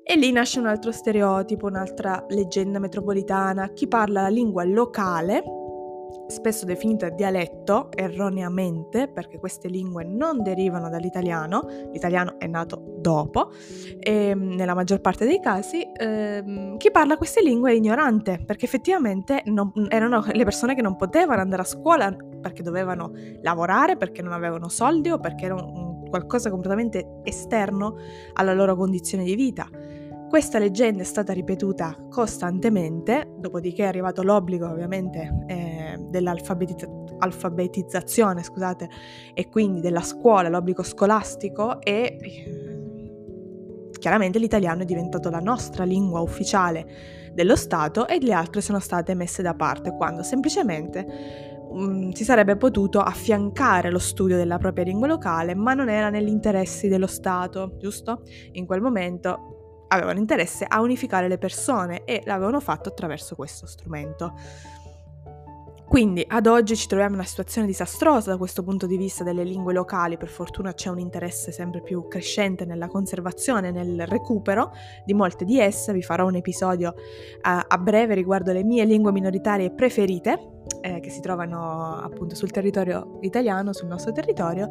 E 0.04 0.16
lì 0.16 0.32
nasce 0.32 0.60
un 0.60 0.66
altro 0.66 0.92
stereotipo, 0.92 1.68
un'altra 1.68 2.26
leggenda 2.30 2.80
metropolitana, 2.80 3.72
chi 3.74 3.88
parla 3.88 4.24
la 4.24 4.30
lingua 4.30 4.64
locale, 4.64 5.44
spesso 6.28 6.66
definita 6.66 7.10
dialetto 7.10 7.92
erroneamente 7.92 9.08
perché 9.08 9.40
queste 9.40 9.68
lingue 9.68 10.04
non 10.04 10.42
derivano 10.42 10.90
dall'italiano, 10.90 11.66
l'italiano 11.92 12.40
è 12.40 12.48
nato 12.48 12.96
dopo 13.00 13.52
e 14.00 14.28
ehm, 14.28 14.56
nella 14.56 14.74
maggior 14.74 15.02
parte 15.02 15.26
dei 15.26 15.40
casi 15.40 15.86
ehm, 15.92 16.78
chi 16.78 16.92
parla 16.92 17.18
queste 17.18 17.42
lingue 17.42 17.72
è 17.72 17.76
ignorante 17.76 18.42
perché 18.46 18.66
effettivamente 18.66 19.42
non, 19.46 19.72
erano 19.90 20.24
le 20.32 20.44
persone 20.44 20.76
che 20.76 20.82
non 20.82 20.96
potevano 20.96 21.42
andare 21.42 21.62
a 21.62 21.66
scuola 21.66 22.16
perché 22.42 22.64
dovevano 22.64 23.12
lavorare, 23.42 23.96
perché 23.96 24.22
non 24.22 24.34
avevano 24.34 24.68
soldi 24.68 25.10
o 25.10 25.20
perché 25.20 25.46
era 25.46 25.56
un, 25.56 26.10
qualcosa 26.10 26.50
completamente 26.50 27.22
esterno 27.24 27.96
alla 28.34 28.54
loro 28.54 28.76
condizione 28.76 29.24
di 29.24 29.36
vita. 29.36 29.68
Questa 30.32 30.60
leggenda 30.60 31.02
è 31.02 31.06
stata 31.06 31.34
ripetuta 31.34 32.08
costantemente, 32.10 33.34
dopodiché 33.38 33.84
è 33.84 33.88
arrivato 33.88 34.24
l'obbligo 34.24 34.66
ovviamente 34.66 35.44
eh, 35.46 35.98
dell'alfabetizzazione, 36.08 38.42
scusate, 38.42 38.90
e 39.34 39.50
quindi 39.50 39.82
della 39.82 40.00
scuola, 40.00 40.48
l'obbligo 40.48 40.84
scolastico 40.84 41.82
e 41.82 42.18
chiaramente 44.00 44.40
l'italiano 44.40 44.84
è 44.84 44.86
diventato 44.86 45.30
la 45.30 45.42
nostra 45.42 45.84
lingua 45.84 46.22
ufficiale 46.22 47.32
dello 47.34 47.58
Stato 47.58 48.08
e 48.08 48.18
le 48.22 48.32
altre 48.32 48.62
sono 48.62 48.80
state 48.80 49.14
messe 49.14 49.42
da 49.42 49.54
parte 49.54 49.94
quando 49.98 50.24
semplicemente 50.24 51.60
um, 51.72 52.14
si 52.14 52.24
sarebbe 52.24 52.56
potuto 52.56 53.02
affiancare 53.02 53.92
lo 53.92 54.00
studio 54.00 54.38
della 54.38 54.58
propria 54.58 54.86
lingua 54.86 55.08
locale, 55.08 55.56
ma 55.56 55.74
non 55.74 55.90
era 55.90 56.10
negli 56.10 56.30
interessi 56.30 56.88
dello 56.88 57.08
Stato, 57.08 57.76
giusto? 57.78 58.22
In 58.54 58.66
quel 58.66 58.80
momento 58.80 59.58
avevano 59.92 60.20
interesse 60.20 60.66
a 60.68 60.82
unificare 60.82 61.28
le 61.28 61.38
persone 61.38 62.04
e 62.06 62.22
l'avevano 62.26 62.60
fatto 62.60 62.90
attraverso 62.90 63.36
questo 63.36 63.66
strumento. 63.68 64.34
Quindi 65.92 66.24
ad 66.26 66.48
oggi 66.48 66.78
ci 66.78 66.88
troviamo 66.88 67.16
in 67.16 67.20
una 67.20 67.28
situazione 67.28 67.68
disastrosa 67.68 68.32
da 68.32 68.38
questo 68.38 68.64
punto 68.64 68.88
di 68.88 68.96
vista 68.96 69.26
delle 69.26 69.44
lingue 69.44 69.74
locali, 69.74 70.16
per 70.16 70.30
fortuna 70.30 70.74
c'è 70.74 70.88
un 70.88 71.00
interesse 71.00 71.52
sempre 71.52 71.82
più 71.82 72.08
crescente 72.08 72.64
nella 72.64 72.88
conservazione, 72.88 73.72
nel 73.72 74.08
recupero 74.08 74.72
di 75.04 75.14
molte 75.14 75.44
di 75.44 75.60
esse, 75.60 75.92
vi 75.92 76.02
farò 76.02 76.26
un 76.28 76.36
episodio 76.36 76.94
a, 77.42 77.66
a 77.68 77.78
breve 77.78 78.16
riguardo 78.16 78.54
le 78.54 78.64
mie 78.64 78.86
lingue 78.86 79.12
minoritarie 79.12 79.72
preferite, 79.72 80.62
eh, 80.80 81.02
che 81.02 81.10
si 81.10 81.20
trovano 81.20 81.98
appunto 81.98 82.36
sul 82.36 82.52
territorio 82.52 83.18
italiano, 83.20 83.74
sul 83.74 83.90
nostro 83.90 84.14
territorio, 84.14 84.70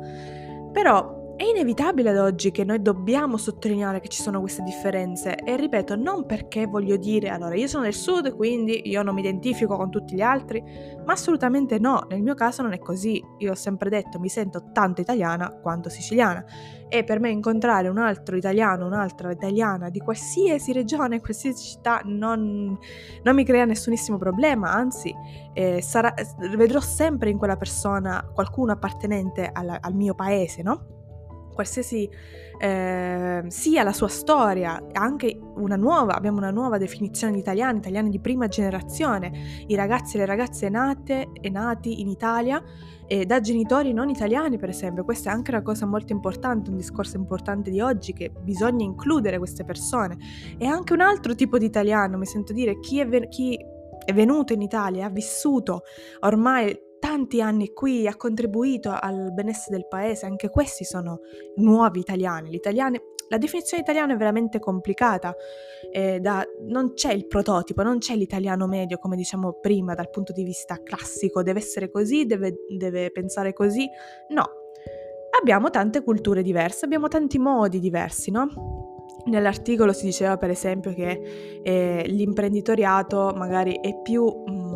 però 0.73 1.20
è 1.41 1.45
inevitabile 1.45 2.11
ad 2.11 2.19
oggi 2.19 2.51
che 2.51 2.65
noi 2.65 2.83
dobbiamo 2.83 3.39
sottolineare 3.39 4.01
che 4.01 4.09
ci 4.09 4.21
sono 4.21 4.41
queste 4.41 4.63
differenze 4.63 5.37
e 5.37 5.57
ripeto, 5.57 5.97
non 5.97 6.27
perché 6.27 6.67
voglio 6.67 6.99
dire 6.99 7.31
allora 7.31 7.55
io 7.55 7.67
sono 7.67 7.85
del 7.85 7.95
sud 7.95 8.37
quindi 8.37 8.91
io 8.91 9.03
non 9.03 9.15
mi 9.15 9.21
identifico 9.21 9.75
con 9.79 9.89
tutti 9.89 10.15
gli 10.15 10.21
altri, 10.21 10.63
ma 11.03 11.15
assolutamente 11.15 11.79
no, 11.79 12.05
nel 12.11 12.21
mio 12.21 12.35
caso 12.35 12.61
non 12.61 12.75
è 12.75 12.79
così, 12.79 13.25
io 13.39 13.53
ho 13.53 13.55
sempre 13.55 13.89
detto 13.89 14.21
mi 14.21 14.29
sento 14.29 14.71
tanto 14.71 15.01
italiana 15.01 15.51
quanto 15.51 15.89
siciliana 15.89 16.45
e 16.91 17.05
per 17.05 17.21
me 17.21 17.31
incontrare 17.31 17.89
un 17.89 17.97
altro 17.97 18.37
italiano, 18.37 18.85
un'altra 18.85 19.31
italiana 19.31 19.89
di 19.89 20.01
qualsiasi 20.01 20.75
regione, 20.75 21.21
qualsiasi 21.21 21.71
città 21.71 22.03
non, 22.05 22.79
non 23.23 23.35
mi 23.35 23.45
crea 23.47 23.65
nessunissimo 23.65 24.19
problema, 24.19 24.73
anzi 24.73 25.11
eh, 25.55 25.81
sarà, 25.81 26.13
vedrò 26.55 26.81
sempre 26.81 27.31
in 27.31 27.39
quella 27.39 27.57
persona 27.57 28.31
qualcuno 28.35 28.73
appartenente 28.73 29.49
al, 29.51 29.79
al 29.81 29.95
mio 29.95 30.15
paese, 30.15 30.61
no? 30.61 30.99
Qualsiasi 31.53 32.09
eh, 32.59 33.45
sia 33.49 33.83
la 33.83 33.93
sua 33.93 34.09
storia, 34.09 34.87
anche 34.93 35.39
una 35.57 35.77
nuova, 35.77 36.15
abbiamo 36.15 36.39
una 36.39 36.51
nuova 36.51 36.77
definizione 36.77 37.33
di 37.33 37.39
italiani, 37.39 37.79
italiani 37.79 38.11
di 38.11 38.21
prima 38.21 38.49
generazione, 38.49 39.65
i 39.67 39.75
ragazzi 39.75 40.17
e 40.17 40.21
le 40.21 40.27
ragazze 40.27 40.69
nate 40.69 41.31
e 41.33 41.49
nati 41.49 42.01
in 42.01 42.09
Italia 42.09 42.63
e 43.07 43.25
da 43.25 43.41
genitori 43.41 43.93
non 43.93 44.09
italiani, 44.09 44.59
per 44.59 44.69
esempio. 44.69 45.05
Questa 45.05 45.31
è 45.31 45.33
anche 45.33 45.51
una 45.51 45.63
cosa 45.63 45.87
molto 45.87 46.13
importante, 46.13 46.71
un 46.71 46.77
discorso 46.77 47.17
importante 47.17 47.71
di 47.71 47.81
oggi, 47.81 48.13
che 48.13 48.31
bisogna 48.31 48.85
includere 48.85 49.39
queste 49.39 49.65
persone. 49.65 50.17
E 50.59 50.67
anche 50.67 50.93
un 50.93 51.01
altro 51.01 51.35
tipo 51.35 51.59
di 51.59 51.65
italiano, 51.65 52.19
mi 52.19 52.27
sento 52.27 52.53
dire, 52.53 52.79
chi 52.79 53.01
è, 53.01 53.09
ven- 53.09 53.29
chi 53.29 53.59
è 54.05 54.13
venuto 54.13 54.53
in 54.53 54.63
Italia, 54.63 55.07
ha 55.07 55.11
vissuto 55.11 55.83
ormai 56.21 56.79
tanti 57.01 57.41
anni 57.41 57.73
qui, 57.73 58.07
ha 58.07 58.15
contribuito 58.15 58.95
al 58.97 59.33
benessere 59.33 59.77
del 59.77 59.89
paese, 59.89 60.27
anche 60.27 60.49
questi 60.49 60.85
sono 60.85 61.21
nuovi 61.57 61.99
italiani. 61.99 62.61
La 63.29 63.39
definizione 63.39 63.83
italiana 63.83 64.13
è 64.13 64.17
veramente 64.17 64.59
complicata, 64.59 65.35
eh, 65.91 66.21
da, 66.21 66.45
non 66.69 66.93
c'è 66.95 67.13
il 67.13 67.27
prototipo, 67.27 67.83
non 67.83 67.99
c'è 67.99 68.15
l'italiano 68.15 68.67
medio 68.67 68.99
come 68.99 69.17
diciamo 69.17 69.59
prima 69.61 69.95
dal 69.95 70.11
punto 70.11 70.33
di 70.33 70.45
vista 70.45 70.81
classico, 70.83 71.43
deve 71.43 71.61
essere 71.61 71.91
così, 71.91 72.27
deve, 72.27 72.65
deve 72.69 73.11
pensare 73.11 73.53
così, 73.53 73.89
no. 74.31 74.45
Abbiamo 75.41 75.71
tante 75.71 76.03
culture 76.03 76.43
diverse, 76.43 76.85
abbiamo 76.85 77.09
tanti 77.09 77.39
modi 77.39 77.79
diversi, 77.79 78.31
no? 78.31 78.49
Nell'articolo 79.27 79.93
si 79.93 80.07
diceva 80.07 80.37
per 80.37 80.51
esempio 80.51 80.93
che 80.93 81.61
eh, 81.63 82.05
l'imprenditoriato 82.07 83.33
magari 83.37 83.79
è 83.81 84.01
più... 84.03 84.25
Mh, 84.25 84.53
mm, 84.53 84.70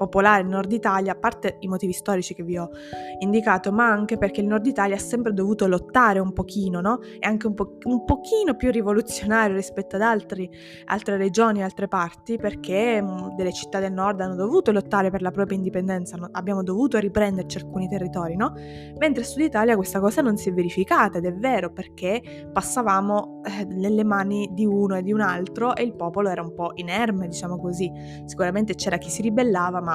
popolare 0.00 0.42
nel 0.42 0.52
nord 0.52 0.72
Italia, 0.72 1.12
a 1.12 1.14
parte 1.14 1.56
i 1.58 1.68
motivi 1.68 1.92
storici 1.92 2.32
che 2.32 2.42
vi 2.42 2.56
ho 2.56 2.70
indicato, 3.18 3.70
ma 3.70 3.90
anche 3.90 4.16
perché 4.16 4.40
il 4.40 4.46
nord 4.46 4.64
Italia 4.64 4.96
ha 4.96 4.98
sempre 4.98 5.34
dovuto 5.34 5.66
lottare 5.66 6.20
un 6.20 6.32
pochino, 6.32 6.80
no? 6.80 7.00
È 7.18 7.26
anche 7.26 7.46
un, 7.46 7.52
po- 7.52 7.76
un 7.84 8.06
pochino 8.06 8.56
più 8.56 8.70
rivoluzionario 8.70 9.54
rispetto 9.54 9.96
ad 9.96 10.02
altri, 10.02 10.48
altre 10.86 11.18
regioni, 11.18 11.62
altre 11.62 11.86
parti, 11.86 12.38
perché 12.38 13.02
mh, 13.02 13.34
delle 13.36 13.52
città 13.52 13.78
del 13.78 13.92
nord 13.92 14.22
hanno 14.22 14.36
dovuto 14.36 14.72
lottare 14.72 15.10
per 15.10 15.20
la 15.20 15.30
propria 15.32 15.58
indipendenza, 15.58 16.16
no? 16.16 16.30
abbiamo 16.32 16.62
dovuto 16.62 16.98
riprenderci 16.98 17.58
alcuni 17.58 17.86
territori, 17.86 18.36
no? 18.36 18.54
Mentre 18.96 19.22
Sud 19.22 19.42
Italia 19.42 19.76
questa 19.76 20.00
cosa 20.00 20.22
non 20.22 20.38
si 20.38 20.48
è 20.48 20.54
verificata 20.54 21.18
ed 21.18 21.26
è 21.26 21.34
vero 21.34 21.72
perché 21.72 22.48
passavamo 22.50 23.42
eh, 23.44 23.64
nelle 23.66 24.04
mani 24.04 24.48
di 24.52 24.64
uno 24.64 24.96
e 24.96 25.02
di 25.02 25.12
un 25.12 25.20
altro 25.20 25.76
e 25.76 25.82
il 25.82 25.94
popolo 25.94 26.30
era 26.30 26.40
un 26.40 26.54
po' 26.54 26.70
inerme, 26.76 27.28
diciamo 27.28 27.58
così. 27.58 27.92
Sicuramente 28.24 28.74
c'era 28.74 28.96
chi 28.96 29.10
si 29.10 29.20
ribellava, 29.20 29.82
ma 29.82 29.89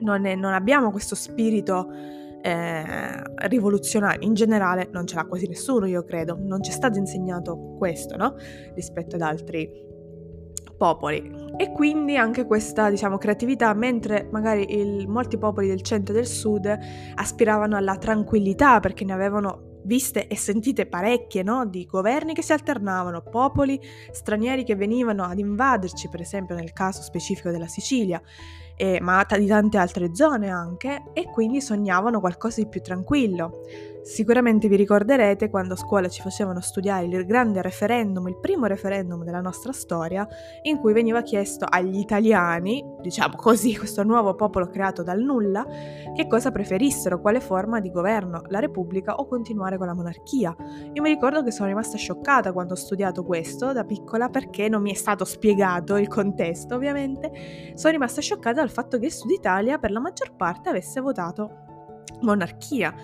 non, 0.00 0.26
è, 0.26 0.34
non 0.34 0.52
abbiamo 0.52 0.90
questo 0.90 1.14
spirito 1.14 1.88
eh, 2.42 3.22
rivoluzionario. 3.48 4.26
In 4.26 4.34
generale 4.34 4.88
non 4.92 5.06
ce 5.06 5.16
l'ha 5.16 5.24
quasi 5.24 5.48
nessuno, 5.48 5.86
io 5.86 6.04
credo. 6.04 6.36
Non 6.40 6.62
ci 6.62 6.70
è 6.70 6.74
stato 6.74 6.98
insegnato 6.98 7.74
questo, 7.78 8.16
no? 8.16 8.34
Rispetto 8.74 9.16
ad 9.16 9.22
altri 9.22 9.84
popoli. 10.76 11.44
E 11.56 11.72
quindi 11.72 12.16
anche 12.16 12.44
questa, 12.44 12.90
diciamo, 12.90 13.18
creatività, 13.18 13.72
mentre 13.74 14.28
magari 14.30 14.78
il, 14.78 15.08
molti 15.08 15.38
popoli 15.38 15.68
del 15.68 15.82
centro 15.82 16.14
e 16.14 16.18
del 16.18 16.26
sud 16.26 16.78
aspiravano 17.14 17.76
alla 17.76 17.96
tranquillità 17.96 18.78
perché 18.80 19.04
ne 19.04 19.12
avevano 19.12 19.74
viste 19.86 20.26
e 20.26 20.36
sentite 20.36 20.86
parecchie 20.86 21.42
no? 21.42 21.64
di 21.64 21.86
governi 21.86 22.34
che 22.34 22.42
si 22.42 22.52
alternavano, 22.52 23.22
popoli 23.22 23.80
stranieri 24.10 24.64
che 24.64 24.74
venivano 24.74 25.24
ad 25.24 25.38
invaderci, 25.38 26.08
per 26.08 26.20
esempio 26.20 26.54
nel 26.54 26.72
caso 26.72 27.02
specifico 27.02 27.50
della 27.50 27.68
Sicilia, 27.68 28.20
eh, 28.76 29.00
ma 29.00 29.16
di 29.36 29.46
tante 29.46 29.78
altre 29.78 30.14
zone 30.14 30.48
anche, 30.48 31.02
e 31.12 31.24
quindi 31.24 31.60
sognavano 31.60 32.20
qualcosa 32.20 32.60
di 32.62 32.68
più 32.68 32.80
tranquillo. 32.80 33.62
Sicuramente 34.06 34.68
vi 34.68 34.76
ricorderete 34.76 35.50
quando 35.50 35.74
a 35.74 35.76
scuola 35.76 36.08
ci 36.08 36.22
facevano 36.22 36.60
studiare 36.60 37.06
il 37.06 37.26
grande 37.26 37.60
referendum, 37.60 38.28
il 38.28 38.38
primo 38.38 38.66
referendum 38.66 39.24
della 39.24 39.40
nostra 39.40 39.72
storia, 39.72 40.24
in 40.62 40.78
cui 40.78 40.92
veniva 40.92 41.22
chiesto 41.22 41.66
agli 41.68 41.98
italiani, 41.98 42.84
diciamo 43.00 43.34
così, 43.34 43.74
questo 43.76 44.04
nuovo 44.04 44.36
popolo 44.36 44.68
creato 44.68 45.02
dal 45.02 45.20
nulla, 45.20 45.66
che 46.14 46.28
cosa 46.28 46.52
preferissero, 46.52 47.20
quale 47.20 47.40
forma 47.40 47.80
di 47.80 47.90
governo, 47.90 48.42
la 48.46 48.60
repubblica 48.60 49.16
o 49.16 49.26
continuare 49.26 49.76
con 49.76 49.88
la 49.88 49.94
monarchia. 49.94 50.54
Io 50.92 51.02
mi 51.02 51.08
ricordo 51.08 51.42
che 51.42 51.50
sono 51.50 51.66
rimasta 51.66 51.96
scioccata 51.96 52.52
quando 52.52 52.74
ho 52.74 52.76
studiato 52.76 53.24
questo 53.24 53.72
da 53.72 53.82
piccola 53.82 54.28
perché 54.28 54.68
non 54.68 54.82
mi 54.82 54.92
è 54.92 54.96
stato 54.96 55.24
spiegato 55.24 55.96
il 55.96 56.06
contesto, 56.06 56.76
ovviamente. 56.76 57.72
Sono 57.74 57.92
rimasta 57.92 58.20
scioccata 58.20 58.60
dal 58.60 58.70
fatto 58.70 59.00
che 59.00 59.10
Sud 59.10 59.32
Italia 59.32 59.78
per 59.78 59.90
la 59.90 59.98
maggior 59.98 60.36
parte 60.36 60.68
avesse 60.68 61.00
votato 61.00 61.64
monarchia 62.20 62.94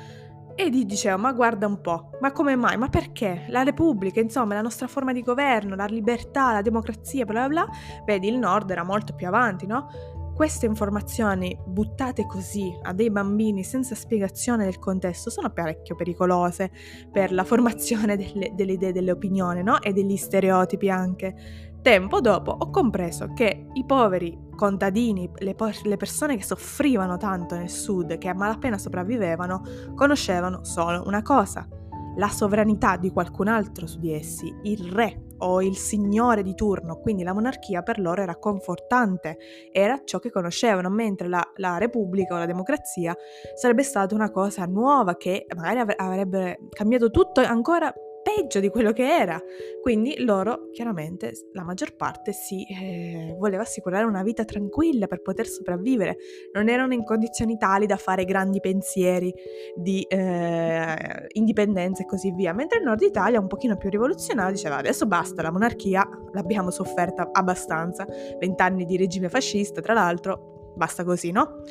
e 0.55 0.71
gli 0.71 0.85
diceva, 0.85 1.17
ma 1.17 1.33
guarda 1.33 1.67
un 1.67 1.81
po', 1.81 2.11
ma 2.21 2.33
come 2.33 2.57
mai? 2.57 2.77
Ma 2.77 2.89
perché? 2.89 3.47
La 3.49 3.63
Repubblica, 3.63 4.21
insomma, 4.21 4.55
la 4.55 4.63
nostra 4.63 4.87
forma 4.87 5.13
di 5.13 5.23
governo, 5.23 5.75
la 5.75 5.87
libertà, 5.87 6.53
la 6.53 6.63
democrazia, 6.63 7.25
bla 7.25 7.47
bla 7.47 7.65
bla. 7.65 7.77
Vedi, 8.05 8.29
il 8.29 8.39
nord 8.39 8.71
era 8.71 8.85
molto 8.85 9.15
più 9.15 9.27
avanti, 9.27 9.67
no? 9.67 9.89
Queste 10.35 10.65
informazioni 10.65 11.57
buttate 11.67 12.27
così 12.27 12.75
a 12.83 12.95
dei 12.95 13.11
bambini 13.11 13.63
senza 13.63 13.95
spiegazione 13.95 14.65
del 14.65 14.79
contesto 14.79 15.29
sono 15.29 15.51
parecchio 15.51 15.95
pericolose 15.95 16.71
per 17.13 17.33
la 17.33 17.45
formazione 17.45 18.17
delle, 18.17 18.53
delle 18.55 18.73
idee, 18.73 18.93
delle 18.93 19.11
opinioni, 19.11 19.63
no? 19.63 19.81
E 19.81 19.93
degli 19.93 20.17
stereotipi 20.17 20.89
anche. 20.89 21.71
Tempo 21.83 22.21
dopo 22.21 22.51
ho 22.53 22.71
compreso 22.71 23.33
che 23.35 23.67
i 23.73 23.85
poveri 23.85 24.39
contadini, 24.63 25.29
le, 25.39 25.57
po- 25.57 25.73
le, 25.83 25.97
persone 25.97 26.37
che 26.37 26.45
soffrivano 26.45 27.17
tanto 27.17 27.57
nel 27.57 27.69
sud, 27.69 28.17
che 28.17 28.29
a 28.29 28.35
malapena 28.35 28.79
sopravvivevano, 28.79 29.61
conoscevano 29.97 30.63
solo 30.63 31.03
una 31.05 31.21
cosa, 31.21 31.67
la 32.15 32.29
sovranità 32.29 32.97
di 32.97 33.11
qualcun 33.11 33.49
altro 33.49 33.89
su 33.89 33.99
di 33.99 34.15
essi, 34.15 34.55
il 34.63 34.89
re 34.93 35.31
o 35.39 35.63
il 35.63 35.77
signore 35.77 36.45
di 36.45 36.55
turno, 36.55 37.01
quindi 37.01 37.25
la 37.25 37.33
monarchia 37.33 37.83
per 37.83 37.99
loro 37.99 38.23
era 38.23 38.37
confortante, 38.37 39.37
era 39.73 40.01
ciò 40.05 40.21
che 40.21 40.31
conoscevano, 40.31 40.89
mentre 40.91 41.27
la, 41.27 41.43
la 41.57 41.79
repubblica 41.79 42.37
o 42.37 42.39
la 42.39 42.47
democrazia 42.47 43.17
sarebbe 43.57 43.83
stata 43.83 44.15
una 44.15 44.31
cosa 44.31 44.65
nuova 44.67 45.17
che 45.17 45.45
magari 45.57 45.93
avrebbe 45.97 46.69
cambiato 46.71 47.11
tutto 47.11 47.41
ancora 47.41 47.93
peggio 48.23 48.61
di 48.61 48.69
quello 48.69 48.93
che 48.93 49.05
era. 49.05 49.41
Quindi 49.81 50.23
loro, 50.25 50.71
chiaramente, 50.71 51.33
la 51.53 51.65
maggior 51.65 51.97
parte 51.97 52.33
si 52.33 52.65
eh, 52.65 53.35
voleva 53.39 53.63
assicurare 53.63 54.05
una 54.05 54.23
vita 54.23 54.45
tranquilla 54.45 55.07
per 55.07 55.23
poter 55.23 55.47
sopravvivere. 55.47 56.17
Non 56.53 56.69
erano 56.69 56.95
in 56.95 57.05
condizioni 57.05 57.57
tali 57.57 57.87
da 57.87 57.97
fare 57.97 58.25
grandi 58.25 58.61
pensieri 58.61 59.33
di 59.75 60.03
eh, 60.03 61.27
indipendenza 61.33 62.03
e 62.03 62.07
così 62.07 62.33
via. 62.33 62.53
Mentre 62.53 62.79
il 62.79 62.85
nord 62.85 63.03
Italia, 63.03 63.41
un 63.41 63.49
pochino 63.49 63.77
più 63.77 63.91
rivoluzionario, 63.91 64.53
diceva 64.53 64.77
adesso 64.77 65.07
basta, 65.07 65.43
la 65.43 65.51
monarchia 65.51 66.09
l'abbiamo 66.33 66.71
sofferta 66.71 67.31
abbastanza. 67.33 68.07
Vent'anni 68.39 68.85
di 68.85 68.97
regime 68.97 69.29
fascista, 69.29 69.81
tra 69.81 69.95
l'altro, 69.95 70.73
basta 70.77 71.05
così, 71.05 71.31
no? 71.33 71.63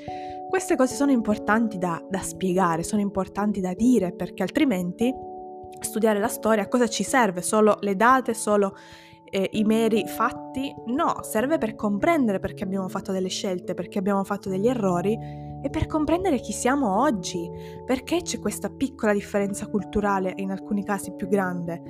Queste 0.50 0.76
cose 0.76 0.96
sono 0.96 1.12
importanti 1.12 1.78
da, 1.78 2.06
da 2.10 2.20
spiegare, 2.20 2.84
sono 2.84 3.02
importanti 3.02 3.62
da 3.62 3.74
dire, 3.74 4.12
perché 4.12 4.44
altrimenti 4.44 5.14
studiare 5.80 6.20
la 6.20 6.28
storia, 6.28 6.68
cosa 6.68 6.88
ci 6.88 7.04
serve? 7.04 7.42
Solo 7.42 7.78
le 7.82 7.96
date, 7.96 8.34
solo 8.34 8.76
eh, 9.30 9.50
i 9.54 9.64
meri 9.64 10.08
fatti? 10.08 10.74
No, 10.88 11.24
serve 11.24 11.58
per 11.58 11.76
comprendere 11.76 12.40
perché 12.40 12.64
abbiamo 12.64 12.88
fatto 12.90 13.12
delle 13.12 13.30
scelte, 13.30 13.74
perché 13.74 14.00
abbiamo 14.00 14.24
fatto 14.24 14.50
degli 14.50 14.68
errori 14.68 15.50
e 15.62 15.70
per 15.70 15.86
comprendere 15.86 16.40
chi 16.40 16.52
siamo 16.52 17.02
oggi, 17.02 17.50
perché 17.86 18.22
c'è 18.22 18.40
questa 18.40 18.70
piccola 18.70 19.14
differenza 19.14 19.68
culturale 19.68 20.34
e 20.36 20.42
in 20.42 20.52
alcuni 20.52 20.84
casi 20.84 21.14
più 21.14 21.28
grande. 21.28 21.82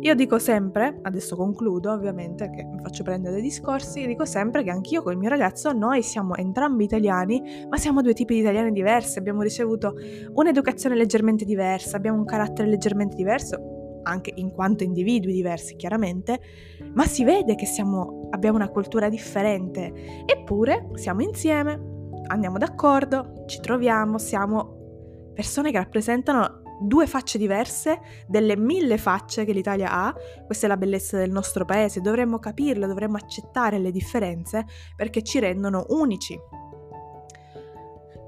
Io 0.00 0.14
dico 0.14 0.38
sempre, 0.38 1.00
adesso 1.02 1.36
concludo 1.36 1.92
ovviamente 1.92 2.50
che 2.50 2.64
mi 2.64 2.78
faccio 2.80 3.02
prendere 3.02 3.34
dei 3.34 3.42
discorsi, 3.42 4.06
dico 4.06 4.24
sempre 4.24 4.62
che 4.62 4.70
anch'io 4.70 5.02
con 5.02 5.12
il 5.12 5.18
mio 5.18 5.28
ragazzo 5.28 5.72
noi 5.72 6.02
siamo 6.02 6.34
entrambi 6.36 6.84
italiani, 6.84 7.66
ma 7.68 7.76
siamo 7.76 8.00
due 8.00 8.14
tipi 8.14 8.34
di 8.34 8.40
italiani 8.40 8.72
diversi, 8.72 9.18
abbiamo 9.18 9.42
ricevuto 9.42 9.94
un'educazione 10.32 10.94
leggermente 10.94 11.44
diversa, 11.44 11.96
abbiamo 11.96 12.18
un 12.18 12.24
carattere 12.24 12.68
leggermente 12.68 13.16
diverso, 13.16 14.00
anche 14.04 14.32
in 14.36 14.50
quanto 14.52 14.84
individui 14.84 15.32
diversi 15.32 15.76
chiaramente, 15.76 16.40
ma 16.94 17.04
si 17.04 17.24
vede 17.24 17.56
che 17.56 17.66
siamo, 17.66 18.28
abbiamo 18.30 18.56
una 18.56 18.68
cultura 18.68 19.08
differente, 19.08 19.92
eppure 20.24 20.88
siamo 20.94 21.22
insieme, 21.22 21.96
andiamo 22.28 22.58
d'accordo, 22.58 23.44
ci 23.46 23.60
troviamo, 23.60 24.18
siamo 24.18 24.76
persone 25.34 25.70
che 25.70 25.78
rappresentano 25.78 26.62
due 26.80 27.06
facce 27.06 27.38
diverse 27.38 28.00
delle 28.26 28.56
mille 28.56 28.98
facce 28.98 29.44
che 29.44 29.52
l'Italia 29.52 29.90
ha. 29.90 30.14
Questa 30.46 30.66
è 30.66 30.68
la 30.68 30.76
bellezza 30.76 31.16
del 31.16 31.30
nostro 31.30 31.64
paese, 31.64 32.00
dovremmo 32.00 32.38
capirlo, 32.38 32.86
dovremmo 32.86 33.16
accettare 33.16 33.78
le 33.78 33.90
differenze 33.90 34.64
perché 34.96 35.22
ci 35.22 35.38
rendono 35.38 35.86
unici. 35.88 36.38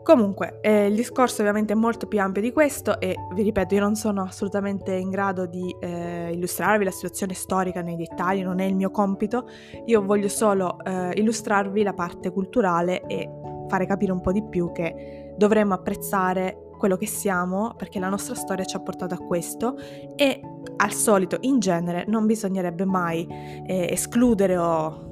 Comunque, 0.02 0.58
eh, 0.62 0.86
il 0.86 0.94
discorso 0.94 1.42
ovviamente 1.42 1.74
è 1.74 1.76
molto 1.76 2.08
più 2.08 2.20
ampio 2.20 2.40
di 2.40 2.52
questo 2.52 2.98
e 2.98 3.14
vi 3.34 3.42
ripeto, 3.42 3.74
io 3.74 3.80
non 3.80 3.94
sono 3.94 4.22
assolutamente 4.22 4.94
in 4.94 5.10
grado 5.10 5.46
di 5.46 5.76
eh, 5.78 6.32
illustrarvi 6.32 6.84
la 6.84 6.90
situazione 6.90 7.34
storica 7.34 7.82
nei 7.82 7.96
dettagli, 7.96 8.42
non 8.42 8.60
è 8.60 8.64
il 8.64 8.74
mio 8.74 8.90
compito, 8.90 9.46
io 9.84 10.02
voglio 10.02 10.28
solo 10.28 10.82
eh, 10.82 11.12
illustrarvi 11.14 11.82
la 11.82 11.92
parte 11.92 12.32
culturale 12.32 13.02
e 13.06 13.28
fare 13.70 13.86
capire 13.86 14.12
un 14.12 14.20
po' 14.20 14.32
di 14.32 14.42
più 14.42 14.72
che 14.72 15.32
dovremmo 15.36 15.74
apprezzare 15.74 16.66
quello 16.76 16.96
che 16.96 17.06
siamo 17.06 17.74
perché 17.76 17.98
la 17.98 18.08
nostra 18.08 18.34
storia 18.34 18.64
ci 18.64 18.74
ha 18.74 18.80
portato 18.80 19.14
a 19.14 19.18
questo 19.18 19.76
e 20.16 20.40
al 20.76 20.92
solito 20.92 21.36
in 21.40 21.60
genere 21.60 22.04
non 22.08 22.26
bisognerebbe 22.26 22.84
mai 22.84 23.26
eh, 23.66 23.86
escludere 23.90 24.56
o 24.56 25.09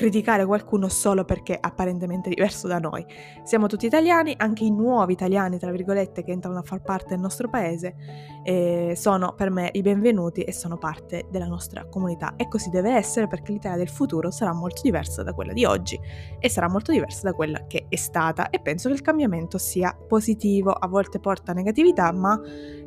criticare 0.00 0.46
qualcuno 0.46 0.88
solo 0.88 1.26
perché 1.26 1.58
apparentemente 1.60 2.30
diverso 2.30 2.66
da 2.66 2.78
noi. 2.78 3.04
Siamo 3.42 3.66
tutti 3.66 3.84
italiani, 3.84 4.34
anche 4.38 4.64
i 4.64 4.70
nuovi 4.70 5.12
italiani, 5.12 5.58
tra 5.58 5.70
virgolette, 5.70 6.24
che 6.24 6.32
entrano 6.32 6.60
a 6.60 6.62
far 6.62 6.80
parte 6.80 7.08
del 7.10 7.18
nostro 7.18 7.50
paese, 7.50 7.96
eh, 8.42 8.94
sono 8.96 9.34
per 9.34 9.50
me 9.50 9.68
i 9.74 9.82
benvenuti 9.82 10.40
e 10.40 10.54
sono 10.54 10.78
parte 10.78 11.26
della 11.30 11.44
nostra 11.44 11.84
comunità. 11.84 12.32
E 12.36 12.48
così 12.48 12.70
deve 12.70 12.94
essere 12.94 13.26
perché 13.26 13.52
l'Italia 13.52 13.76
del 13.76 13.90
futuro 13.90 14.30
sarà 14.30 14.54
molto 14.54 14.80
diversa 14.80 15.22
da 15.22 15.34
quella 15.34 15.52
di 15.52 15.66
oggi 15.66 16.00
e 16.38 16.48
sarà 16.48 16.66
molto 16.66 16.92
diversa 16.92 17.28
da 17.28 17.34
quella 17.34 17.66
che 17.66 17.84
è 17.90 17.96
stata. 17.96 18.48
E 18.48 18.58
penso 18.62 18.88
che 18.88 18.94
il 18.94 19.02
cambiamento 19.02 19.58
sia 19.58 19.94
positivo, 20.08 20.70
a 20.70 20.88
volte 20.88 21.20
porta 21.20 21.52
negatività, 21.52 22.10
ma 22.10 22.40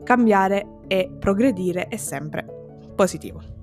cambiare 0.04 0.80
e 0.88 1.12
progredire 1.19 1.89
è 1.89 1.97
sempre 1.97 2.43
positivo. 2.95 3.62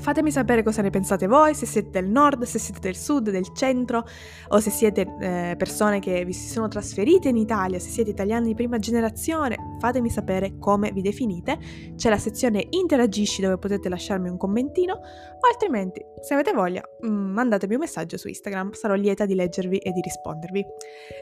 Fatemi 0.00 0.30
sapere 0.30 0.62
cosa 0.62 0.82
ne 0.82 0.90
pensate 0.90 1.26
voi, 1.26 1.54
se 1.54 1.66
siete 1.66 1.90
del 1.90 2.08
nord, 2.08 2.42
se 2.44 2.58
siete 2.58 2.80
del 2.80 2.96
sud, 2.96 3.30
del 3.30 3.52
centro 3.54 4.04
o 4.48 4.60
se 4.60 4.70
siete 4.70 5.16
eh, 5.20 5.54
persone 5.56 5.98
che 5.98 6.24
vi 6.24 6.32
si 6.32 6.48
sono 6.48 6.68
trasferite 6.68 7.28
in 7.28 7.36
Italia, 7.36 7.78
se 7.78 7.88
siete 7.88 8.10
italiani 8.10 8.48
di 8.48 8.54
prima 8.54 8.78
generazione, 8.78 9.56
fatemi 9.80 10.10
sapere 10.10 10.58
come 10.58 10.90
vi 10.92 11.02
definite. 11.02 11.58
C'è 11.96 12.10
la 12.10 12.18
sezione 12.18 12.66
Interagisci 12.70 13.40
dove 13.40 13.58
potete 13.58 13.88
lasciarmi 13.88 14.28
un 14.28 14.36
commentino 14.36 14.94
o 14.94 15.48
altrimenti, 15.50 16.04
se 16.20 16.34
avete 16.34 16.52
voglia, 16.52 16.82
mm, 17.06 17.32
mandatemi 17.32 17.74
un 17.74 17.80
messaggio 17.80 18.16
su 18.16 18.28
Instagram, 18.28 18.72
sarò 18.72 18.94
lieta 18.94 19.26
di 19.26 19.34
leggervi 19.34 19.78
e 19.78 19.92
di 19.92 20.00
rispondervi. 20.00 20.64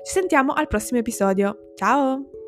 Ci 0.05 0.13
sentiamo 0.13 0.53
al 0.53 0.67
prossimo 0.67 0.99
episodio. 0.99 1.73
Ciao! 1.75 2.42